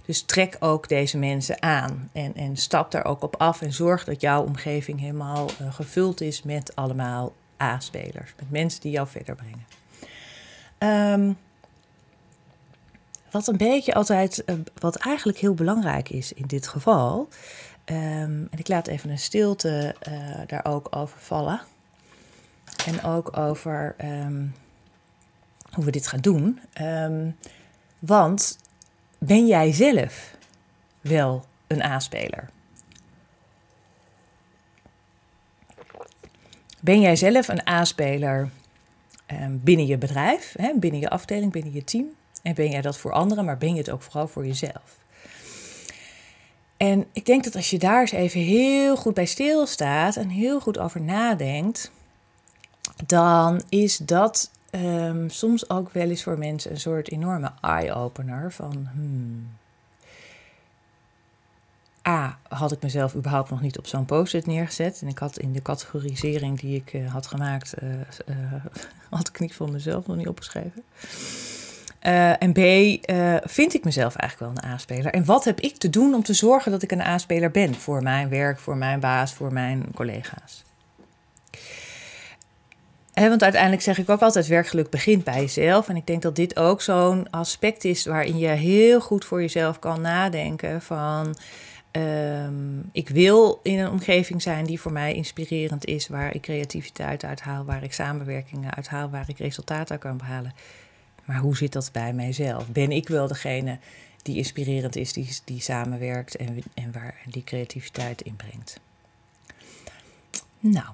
Dus 0.07 0.23
trek 0.23 0.57
ook 0.59 0.89
deze 0.89 1.19
mensen 1.19 1.63
aan 1.63 2.11
en, 2.13 2.35
en 2.35 2.57
stap 2.57 2.91
daar 2.91 3.05
ook 3.05 3.23
op 3.23 3.37
af 3.37 3.63
en 3.63 3.73
zorg 3.73 4.05
dat 4.05 4.21
jouw 4.21 4.45
omgeving 4.45 5.01
helemaal 5.01 5.49
uh, 5.61 5.75
gevuld 5.75 6.21
is 6.21 6.43
met 6.43 6.77
allemaal 6.77 7.33
A-spelers, 7.63 8.35
met 8.37 8.51
mensen 8.51 8.81
die 8.81 8.91
jou 8.91 9.09
verder 9.09 9.37
brengen. 9.37 9.67
Um, 11.13 11.39
wat 13.31 13.47
een 13.47 13.57
beetje 13.57 13.95
altijd, 13.95 14.43
uh, 14.47 14.57
wat 14.79 14.97
eigenlijk 14.97 15.39
heel 15.39 15.55
belangrijk 15.55 16.09
is 16.09 16.33
in 16.33 16.47
dit 16.47 16.69
geval, 16.69 17.29
en 17.85 18.49
ik 18.57 18.69
laat 18.69 18.87
even 18.87 19.11
een 19.11 19.19
stilte 19.19 19.95
daar 20.47 20.65
ook 20.65 20.97
over 20.97 21.19
vallen. 21.19 21.61
En 22.87 23.03
ook 23.03 23.37
over 23.37 23.95
um, 24.05 24.55
hoe 25.71 25.85
we 25.85 25.91
dit 25.91 26.07
gaan 26.07 26.21
doen. 26.21 26.61
Um, 26.81 27.37
Want 27.99 28.59
ben 29.19 29.47
jij 29.47 29.73
zelf 29.73 30.37
wel 31.01 31.45
een 31.67 31.83
A-speler? 31.83 32.49
Ben 36.81 37.01
jij 37.01 37.17
zelf 37.17 37.49
een 37.49 37.69
A-speler 37.69 38.51
ehm, 39.27 39.57
binnen 39.61 39.87
je 39.87 39.99
bedrijf, 39.99 40.57
binnen 40.75 41.01
je 41.01 41.11
afdeling, 41.11 41.53
binnen 41.53 41.73
je 41.73 41.85
team? 41.85 42.07
En 42.43 42.55
ben 42.55 42.71
jij 42.71 42.81
dat 42.81 42.99
voor 42.99 43.13
anderen, 43.13 43.45
maar 43.45 43.59
ben 43.59 43.73
je 43.73 43.79
het 43.79 43.91
ook 43.91 44.03
vooral 44.03 44.29
voor 44.29 44.47
jezelf? 44.47 44.99
En 46.77 47.07
ik 47.13 47.25
denk 47.27 47.45
dat 47.45 47.57
als 47.57 47.71
je 47.71 47.79
daar 47.79 48.01
eens 48.01 48.13
even 48.13 48.41
heel 48.41 48.97
goed 48.97 49.15
bij 49.15 49.27
stilstaat 49.27 50.17
en 50.17 50.29
heel 50.29 50.61
goed 50.61 50.79
over 50.79 51.01
nadenkt, 51.01 51.91
dan 53.07 53.63
is 53.69 53.97
dat 53.97 54.51
um, 54.71 55.31
soms 55.31 55.71
ook 55.71 55.93
wel 55.93 56.09
eens 56.09 56.23
voor 56.23 56.39
mensen 56.39 56.71
een 56.71 56.81
soort 56.81 57.11
enorme 57.11 57.53
eye-opener 57.61 58.53
van. 58.53 58.89
Hmm, 58.93 59.49
A, 62.09 62.39
had 62.49 62.73
ik 62.73 62.83
mezelf 62.83 63.15
überhaupt 63.15 63.51
nog 63.51 63.61
niet 63.61 63.79
op 63.79 63.87
zo'n 63.87 64.05
post-it 64.05 64.47
neergezet. 64.47 65.01
En 65.03 65.09
ik 65.09 65.19
had 65.19 65.39
in 65.39 65.53
de 65.53 65.63
categorisering 65.63 66.61
die 66.61 66.77
ik 66.77 66.93
uh, 66.93 67.13
had 67.13 67.27
gemaakt, 67.27 67.75
uh, 67.83 67.91
uh, 67.91 68.65
had 69.11 69.29
ik 69.29 69.41
niet 69.41 69.55
van 69.55 69.73
mezelf 69.73 70.07
nog 70.07 70.17
niet 70.17 70.29
opgeschreven. 70.29 70.83
en 72.39 72.53
B, 72.53 72.59
vind 73.51 73.75
ik 73.75 73.85
mezelf 73.85 74.15
eigenlijk 74.15 74.53
wel 74.53 74.65
een 74.65 74.71
A-speler? 74.71 75.13
En 75.13 75.25
wat 75.25 75.45
heb 75.45 75.61
ik 75.61 75.77
te 75.77 75.91
doen 75.91 76.15
om 76.15 76.23
te 76.23 76.35
zorgen 76.35 76.71
dat 76.71 76.83
ik 76.83 76.93
een 76.93 77.01
A-speler 77.01 77.51
ben 77.51 77.75
voor 77.75 78.03
mijn 78.03 78.29
werk, 78.29 78.59
voor 78.59 78.77
mijn 78.77 79.01
baas, 79.01 79.33
voor 79.33 79.53
mijn 79.53 79.87
collega's? 79.95 80.65
Want 83.29 83.43
uiteindelijk 83.43 83.83
zeg 83.83 83.99
ik 83.99 84.11
ook 84.11 84.21
altijd: 84.21 84.47
werkgeluk 84.47 84.91
begint 84.91 85.25
bij 85.25 85.41
jezelf. 85.41 85.89
En 85.89 85.97
ik 85.97 86.07
denk 86.07 86.23
dat 86.23 86.37
dit 86.37 86.57
ook 86.57 86.83
zo'n 86.83 87.31
aspect 87.31 87.85
is 87.85 88.05
waarin 88.05 88.39
je 88.39 88.49
heel 88.49 89.01
goed 89.01 89.25
voor 89.25 89.41
jezelf 89.41 89.79
kan 89.79 90.01
nadenken: 90.01 90.83
van 90.83 91.37
ehm, 91.91 92.79
ik 92.93 93.09
wil 93.09 93.61
in 93.63 93.79
een 93.79 93.91
omgeving 93.91 94.43
zijn 94.43 94.65
die 94.65 94.81
voor 94.81 94.93
mij 94.93 95.15
inspirerend 95.15 95.85
is, 95.85 96.09
waar 96.09 96.35
ik 96.35 96.43
creativiteit 96.43 97.25
uithaal, 97.25 97.65
waar 97.65 97.83
ik 97.83 97.93
samenwerkingen 97.93 98.75
uithaal, 98.75 99.11
waar 99.11 99.29
ik 99.29 99.39
resultaten 99.39 99.99
kan 99.99 100.17
behalen. 100.17 100.55
Maar 101.25 101.39
hoe 101.39 101.57
zit 101.57 101.73
dat 101.73 101.91
bij 101.93 102.13
mijzelf? 102.13 102.69
Ben 102.69 102.93
ik 102.93 103.09
wel 103.09 103.27
degene 103.27 103.79
die 104.23 104.37
inspirerend 104.37 104.97
is, 104.97 105.13
die, 105.13 105.29
die 105.45 105.61
samenwerkt 105.61 106.37
en, 106.37 106.63
en 106.75 106.93
waar 106.93 107.21
die 107.27 107.45
creativiteit 107.45 108.23
inbrengt? 108.23 108.81
Nou 110.61 110.87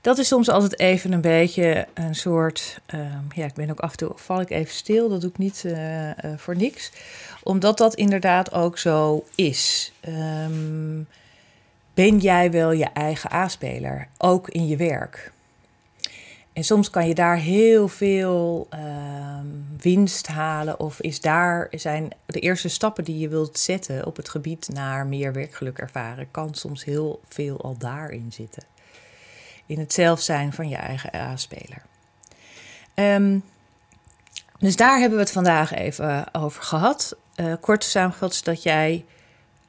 dat 0.00 0.18
is 0.18 0.28
soms 0.28 0.48
altijd 0.48 0.78
even 0.78 1.12
een 1.12 1.20
beetje 1.20 1.86
een 1.94 2.14
soort. 2.14 2.80
Ehm, 2.86 3.24
ja, 3.34 3.44
ik 3.44 3.54
ben 3.54 3.70
ook 3.70 3.80
af 3.80 3.90
en 3.90 3.96
toe 3.96 4.12
val 4.14 4.40
ik 4.40 4.50
even 4.50 4.74
stil. 4.74 5.08
Dat 5.08 5.20
doe 5.20 5.30
ik 5.30 5.38
niet 5.38 5.62
uh, 5.66 6.10
voor 6.36 6.56
niks. 6.56 6.92
Omdat 7.42 7.78
dat 7.78 7.94
inderdaad 7.94 8.52
ook 8.52 8.78
zo 8.78 9.24
is. 9.34 9.92
Um, 10.08 11.08
ben 11.94 12.18
jij 12.18 12.50
wel 12.50 12.72
je 12.72 12.88
eigen 12.92 13.32
A-speler? 13.32 14.08
Ook 14.18 14.48
in 14.48 14.66
je 14.66 14.76
werk. 14.76 15.32
En 16.52 16.64
soms 16.64 16.90
kan 16.90 17.08
je 17.08 17.14
daar 17.14 17.36
heel 17.36 17.88
veel 17.88 18.68
um, 18.74 19.66
winst 19.80 20.26
halen. 20.26 20.80
Of 20.80 21.00
is 21.00 21.20
daar 21.20 21.68
zijn 21.70 22.10
de 22.26 22.40
eerste 22.40 22.68
stappen 22.68 23.04
die 23.04 23.18
je 23.18 23.28
wilt 23.28 23.58
zetten 23.58 24.06
op 24.06 24.16
het 24.16 24.28
gebied 24.28 24.68
naar 24.72 25.06
meer 25.06 25.32
werkgeluk 25.32 25.78
ervaren, 25.78 26.30
kan 26.30 26.54
soms 26.54 26.84
heel 26.84 27.20
veel 27.28 27.60
al 27.60 27.76
daarin 27.78 28.32
zitten 28.32 28.62
in 29.70 29.78
het 29.78 29.92
zelf 29.92 30.20
zijn 30.20 30.52
van 30.52 30.68
je 30.68 30.76
eigen 30.76 31.14
A-speler. 31.14 31.82
Ehm, 32.94 33.38
dus 34.58 34.76
daar 34.76 34.98
hebben 34.98 35.18
we 35.18 35.24
het 35.24 35.32
vandaag 35.32 35.74
even 35.74 36.34
over 36.34 36.62
gehad. 36.62 37.16
Uh, 37.36 37.54
kort 37.60 37.84
samengevat 37.84 38.32
is 38.32 38.42
dat 38.42 38.62
jij, 38.62 39.04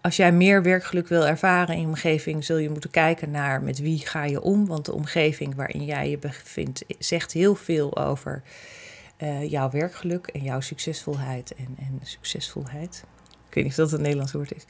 als 0.01 0.15
jij 0.15 0.31
meer 0.31 0.63
werkgeluk 0.63 1.07
wil 1.07 1.27
ervaren 1.27 1.75
in 1.75 1.81
je 1.81 1.87
omgeving, 1.87 2.45
zul 2.45 2.57
je 2.57 2.69
moeten 2.69 2.89
kijken 2.89 3.31
naar 3.31 3.61
met 3.61 3.79
wie 3.79 4.07
ga 4.07 4.23
je 4.23 4.41
om. 4.41 4.67
Want 4.67 4.85
de 4.85 4.93
omgeving 4.93 5.55
waarin 5.55 5.85
jij 5.85 6.09
je 6.09 6.17
bevindt 6.17 6.83
zegt 6.99 7.31
heel 7.31 7.55
veel 7.55 7.97
over 7.97 8.43
uh, 9.17 9.49
jouw 9.49 9.69
werkgeluk 9.69 10.27
en 10.27 10.43
jouw 10.43 10.59
succesvolheid 10.59 11.55
en, 11.55 11.75
en 11.79 11.99
succesvolheid. 12.03 13.03
Ik 13.47 13.53
weet 13.53 13.63
niet 13.63 13.79
of 13.79 13.79
dat 13.79 13.91
een 13.91 14.01
Nederlands 14.01 14.31
woord 14.31 14.55
is. 14.55 14.65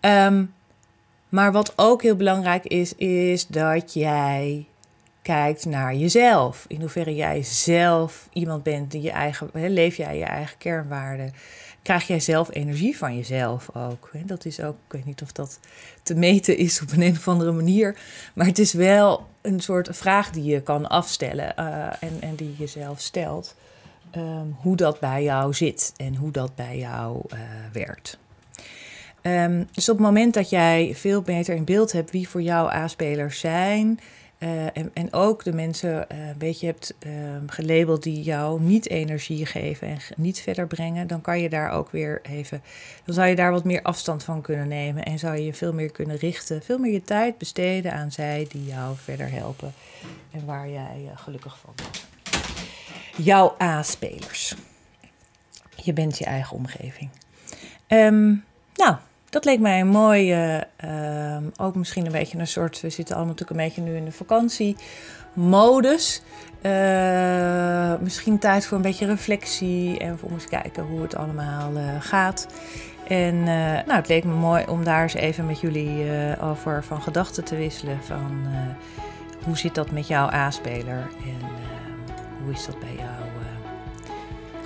Um, 0.00 0.54
maar 1.30 1.52
wat 1.52 1.72
ook 1.76 2.02
heel 2.02 2.16
belangrijk 2.16 2.64
is, 2.64 2.94
is 2.94 3.46
dat 3.46 3.92
jij 3.92 4.66
kijkt 5.22 5.64
naar 5.64 5.94
jezelf. 5.94 6.64
In 6.68 6.80
hoeverre 6.80 7.14
jij 7.14 7.42
zelf 7.42 8.28
iemand 8.32 8.62
bent 8.62 8.90
die 8.90 9.02
je 9.02 9.10
eigen, 9.10 9.50
leef 9.52 9.96
jij 9.96 10.18
je 10.18 10.24
eigen 10.24 10.58
kernwaarden. 10.58 11.32
Krijg 11.82 12.06
jij 12.06 12.20
zelf 12.20 12.54
energie 12.54 12.96
van 12.96 13.16
jezelf 13.16 13.76
ook? 13.76 14.10
Dat 14.24 14.44
is 14.44 14.60
ook, 14.60 14.76
ik 14.86 14.92
weet 14.92 15.04
niet 15.04 15.22
of 15.22 15.32
dat 15.32 15.58
te 16.02 16.14
meten 16.14 16.56
is 16.56 16.82
op 16.82 16.92
een, 16.92 17.02
een 17.08 17.16
of 17.16 17.28
andere 17.28 17.52
manier. 17.52 17.96
Maar 18.34 18.46
het 18.46 18.58
is 18.58 18.72
wel 18.72 19.26
een 19.40 19.60
soort 19.60 19.96
vraag 19.96 20.30
die 20.30 20.44
je 20.44 20.62
kan 20.62 20.88
afstellen 20.88 21.54
uh, 21.58 21.86
en, 22.00 22.20
en 22.20 22.34
die 22.34 22.50
je 22.50 22.56
jezelf 22.56 23.00
stelt. 23.00 23.54
Um, 24.16 24.56
hoe 24.60 24.76
dat 24.76 25.00
bij 25.00 25.22
jou 25.22 25.54
zit 25.54 25.92
en 25.96 26.16
hoe 26.16 26.30
dat 26.30 26.54
bij 26.54 26.78
jou 26.78 27.22
uh, 27.34 27.38
werkt. 27.72 28.18
Um, 29.22 29.68
dus 29.72 29.88
op 29.88 29.96
het 29.96 30.06
moment 30.06 30.34
dat 30.34 30.50
jij 30.50 30.92
veel 30.94 31.22
beter 31.22 31.54
in 31.54 31.64
beeld 31.64 31.92
hebt 31.92 32.10
wie 32.10 32.28
voor 32.28 32.42
jou 32.42 32.72
A-spelers 32.72 33.40
zijn. 33.40 34.00
Uh, 34.38 34.64
en, 34.76 34.90
en, 34.94 35.12
ook 35.12 35.44
de 35.44 35.52
mensen 35.52 36.06
uh, 36.12 36.28
een 36.28 36.38
beetje 36.38 36.66
hebt 36.66 36.94
uh, 37.06 37.12
gelabeld 37.46 38.02
die 38.02 38.22
jou 38.22 38.60
niet 38.60 38.88
energie 38.88 39.46
geven 39.46 39.88
en 39.88 39.98
niet 40.16 40.40
verder 40.40 40.66
brengen, 40.66 41.06
dan 41.06 41.20
kan 41.20 41.40
je 41.40 41.48
daar 41.48 41.70
ook 41.70 41.90
weer 41.90 42.20
even, 42.22 42.62
dan 43.04 43.14
zou 43.14 43.28
je 43.28 43.36
daar 43.36 43.50
wat 43.50 43.64
meer 43.64 43.82
afstand 43.82 44.24
van 44.24 44.40
kunnen 44.40 44.68
nemen 44.68 45.04
en 45.04 45.18
zou 45.18 45.36
je 45.36 45.44
je 45.44 45.54
veel 45.54 45.72
meer 45.72 45.90
kunnen 45.90 46.16
richten, 46.16 46.62
veel 46.62 46.78
meer 46.78 46.92
je 46.92 47.04
tijd 47.04 47.38
besteden 47.38 47.92
aan 47.92 48.12
zij 48.12 48.46
die 48.48 48.64
jou 48.64 48.96
verder 48.96 49.30
helpen 49.30 49.72
en 50.30 50.44
waar 50.44 50.68
jij 50.68 51.10
gelukkig 51.14 51.58
van 51.58 51.72
bent. 51.76 52.06
Jouw 53.16 53.54
A-spelers. 53.62 54.54
Je 55.76 55.92
bent 55.92 56.18
je 56.18 56.24
eigen 56.24 56.56
omgeving. 56.56 57.10
Um, 57.88 58.44
nou, 58.74 58.96
dat 59.30 59.44
leek 59.44 59.60
mij 59.60 59.80
een 59.80 59.88
mooie, 59.88 60.66
ehm, 60.76 61.44
ook 61.56 61.74
misschien 61.74 62.06
een 62.06 62.12
beetje 62.12 62.38
een 62.38 62.46
soort, 62.46 62.80
we 62.80 62.90
zitten 62.90 63.14
allemaal 63.14 63.34
natuurlijk 63.34 63.60
een 63.60 63.66
beetje 63.66 63.82
nu 63.82 63.96
in 63.96 64.04
de 64.04 64.12
vakantiemodus. 64.12 66.22
Uh, 66.62 67.94
misschien 68.00 68.38
tijd 68.38 68.66
voor 68.66 68.76
een 68.76 68.82
beetje 68.82 69.06
reflectie 69.06 69.98
en 69.98 70.18
voor 70.18 70.30
eens 70.30 70.46
kijken 70.46 70.82
hoe 70.82 71.02
het 71.02 71.14
allemaal 71.14 71.72
uh, 71.72 71.82
gaat. 71.98 72.46
En 73.08 73.34
uh, 73.34 73.46
nou, 73.46 73.92
het 73.92 74.08
leek 74.08 74.24
me 74.24 74.34
mooi 74.34 74.64
om 74.68 74.84
daar 74.84 75.02
eens 75.02 75.14
even 75.14 75.46
met 75.46 75.60
jullie 75.60 76.06
over 76.40 76.84
van 76.84 77.02
gedachten 77.02 77.44
te 77.44 77.56
wisselen. 77.56 78.02
Van 78.02 78.46
hoe 79.44 79.58
zit 79.58 79.74
dat 79.74 79.90
met 79.90 80.08
jouw 80.08 80.30
A-speler 80.30 81.10
en 81.24 81.46
hoe 82.44 82.52
is 82.52 82.66
dat 82.66 82.78
bij 82.78 82.94
jou? 82.94 83.29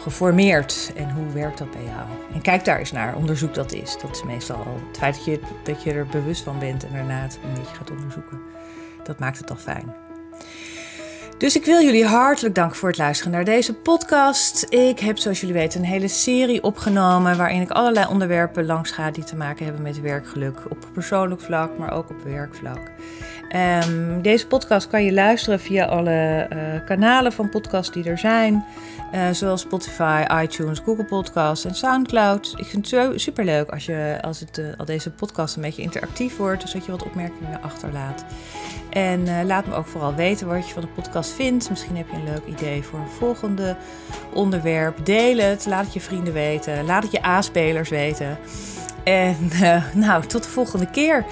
Geformeerd 0.04 0.92
en 0.96 1.10
hoe 1.10 1.32
werkt 1.32 1.58
dat 1.58 1.70
bij 1.70 1.84
jou? 1.84 2.08
En 2.34 2.42
kijk 2.42 2.64
daar 2.64 2.78
eens 2.78 2.92
naar, 2.92 3.16
onderzoek 3.16 3.54
dat 3.54 3.72
is. 3.72 3.96
Dat 4.02 4.10
is 4.10 4.22
meestal 4.22 4.56
al 4.56 4.80
het 4.88 4.98
feit 4.98 5.14
dat 5.14 5.24
je, 5.24 5.40
dat 5.62 5.82
je 5.82 5.92
er 5.92 6.06
bewust 6.06 6.42
van 6.42 6.58
bent 6.58 6.84
en 6.84 6.92
daarna 6.92 7.20
het 7.20 7.38
een 7.44 7.54
beetje 7.54 7.74
gaat 7.74 7.90
onderzoeken. 7.90 8.40
Dat 9.04 9.18
maakt 9.18 9.38
het 9.38 9.50
al 9.50 9.56
fijn. 9.56 9.94
Dus 11.38 11.56
ik 11.56 11.64
wil 11.64 11.82
jullie 11.82 12.04
hartelijk 12.04 12.54
danken 12.54 12.76
voor 12.76 12.88
het 12.88 12.98
luisteren 12.98 13.32
naar 13.32 13.44
deze 13.44 13.74
podcast. 13.74 14.66
Ik 14.68 14.98
heb, 14.98 15.18
zoals 15.18 15.40
jullie 15.40 15.54
weten, 15.54 15.80
een 15.80 15.86
hele 15.86 16.08
serie 16.08 16.62
opgenomen 16.62 17.36
waarin 17.36 17.60
ik 17.60 17.70
allerlei 17.70 18.06
onderwerpen 18.06 18.66
langs 18.66 18.90
ga 18.90 19.10
die 19.10 19.24
te 19.24 19.36
maken 19.36 19.64
hebben 19.64 19.82
met 19.82 20.00
werkgeluk. 20.00 20.58
Op 20.68 20.88
persoonlijk 20.92 21.40
vlak, 21.40 21.78
maar 21.78 21.92
ook 21.92 22.10
op 22.10 22.22
werkvlak. 22.24 22.90
Um, 23.54 24.22
deze 24.22 24.46
podcast 24.46 24.88
kan 24.88 25.04
je 25.04 25.12
luisteren 25.12 25.60
via 25.60 25.84
alle 25.84 26.48
uh, 26.52 26.84
kanalen 26.86 27.32
van 27.32 27.48
podcast 27.48 27.92
die 27.92 28.04
er 28.04 28.18
zijn. 28.18 28.64
Uh, 29.14 29.30
zoals 29.30 29.60
Spotify, 29.60 30.24
iTunes, 30.42 30.78
Google 30.84 31.04
Podcasts 31.04 31.64
en 31.64 31.74
Soundcloud. 31.74 32.54
Ik 32.56 32.66
vind 32.66 32.90
het 32.90 33.20
super 33.20 33.44
leuk 33.44 33.70
als, 33.70 33.86
je, 33.86 34.18
als 34.20 34.40
het, 34.40 34.58
uh, 34.58 34.66
al 34.76 34.84
deze 34.84 35.10
podcast 35.10 35.56
een 35.56 35.62
beetje 35.62 35.82
interactief 35.82 36.36
wordt. 36.36 36.62
Dus 36.62 36.72
dat 36.72 36.84
je 36.84 36.90
wat 36.90 37.04
opmerkingen 37.04 37.62
achterlaat. 37.62 38.24
En 38.90 39.46
laat 39.46 39.66
me 39.66 39.74
ook 39.74 39.86
vooral 39.86 40.14
weten 40.14 40.46
wat 40.46 40.66
je 40.66 40.72
van 40.72 40.82
de 40.82 40.88
podcast 40.88 41.32
vindt. 41.32 41.70
Misschien 41.70 41.96
heb 41.96 42.06
je 42.10 42.16
een 42.16 42.24
leuk 42.24 42.46
idee 42.46 42.82
voor 42.82 42.98
een 42.98 43.08
volgende 43.08 43.76
onderwerp. 44.32 45.06
Deel 45.06 45.38
het, 45.38 45.66
laat 45.66 45.84
het 45.84 45.94
je 45.94 46.00
vrienden 46.00 46.32
weten. 46.32 46.84
Laat 46.84 47.02
het 47.02 47.12
je 47.12 47.24
A-spelers 47.26 47.88
weten. 47.88 48.38
En 49.04 49.50
nou, 50.04 50.26
tot 50.26 50.42
de 50.42 50.48
volgende 50.48 50.90
keer. 50.90 51.24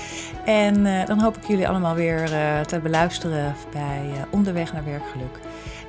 En 0.44 1.06
dan 1.06 1.20
hoop 1.20 1.36
ik 1.36 1.44
jullie 1.44 1.68
allemaal 1.68 1.94
weer 1.94 2.28
te 2.66 2.80
beluisteren 2.82 3.54
bij 3.72 4.10
Onderweg 4.30 4.72
naar 4.72 4.84
Werkgeluk 4.84 5.38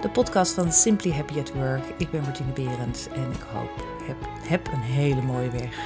de 0.03 0.09
podcast 0.09 0.53
van 0.53 0.71
Simply 0.71 1.11
Happy 1.11 1.39
at 1.39 1.53
Work. 1.53 1.83
Ik 1.97 2.11
ben 2.11 2.21
Martine 2.21 2.51
Berends 2.51 3.07
en 3.07 3.31
ik 3.31 3.41
hoop, 3.53 3.85
heb, 4.07 4.17
heb 4.47 4.67
een 4.67 4.81
hele 4.81 5.21
mooie 5.21 5.49
weg, 5.49 5.77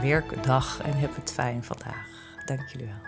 werkdag 0.00 0.80
en 0.82 0.92
heb 0.92 1.16
het 1.16 1.32
fijn 1.32 1.64
vandaag. 1.64 2.06
Dank 2.44 2.68
jullie 2.68 2.86
wel. 2.86 3.03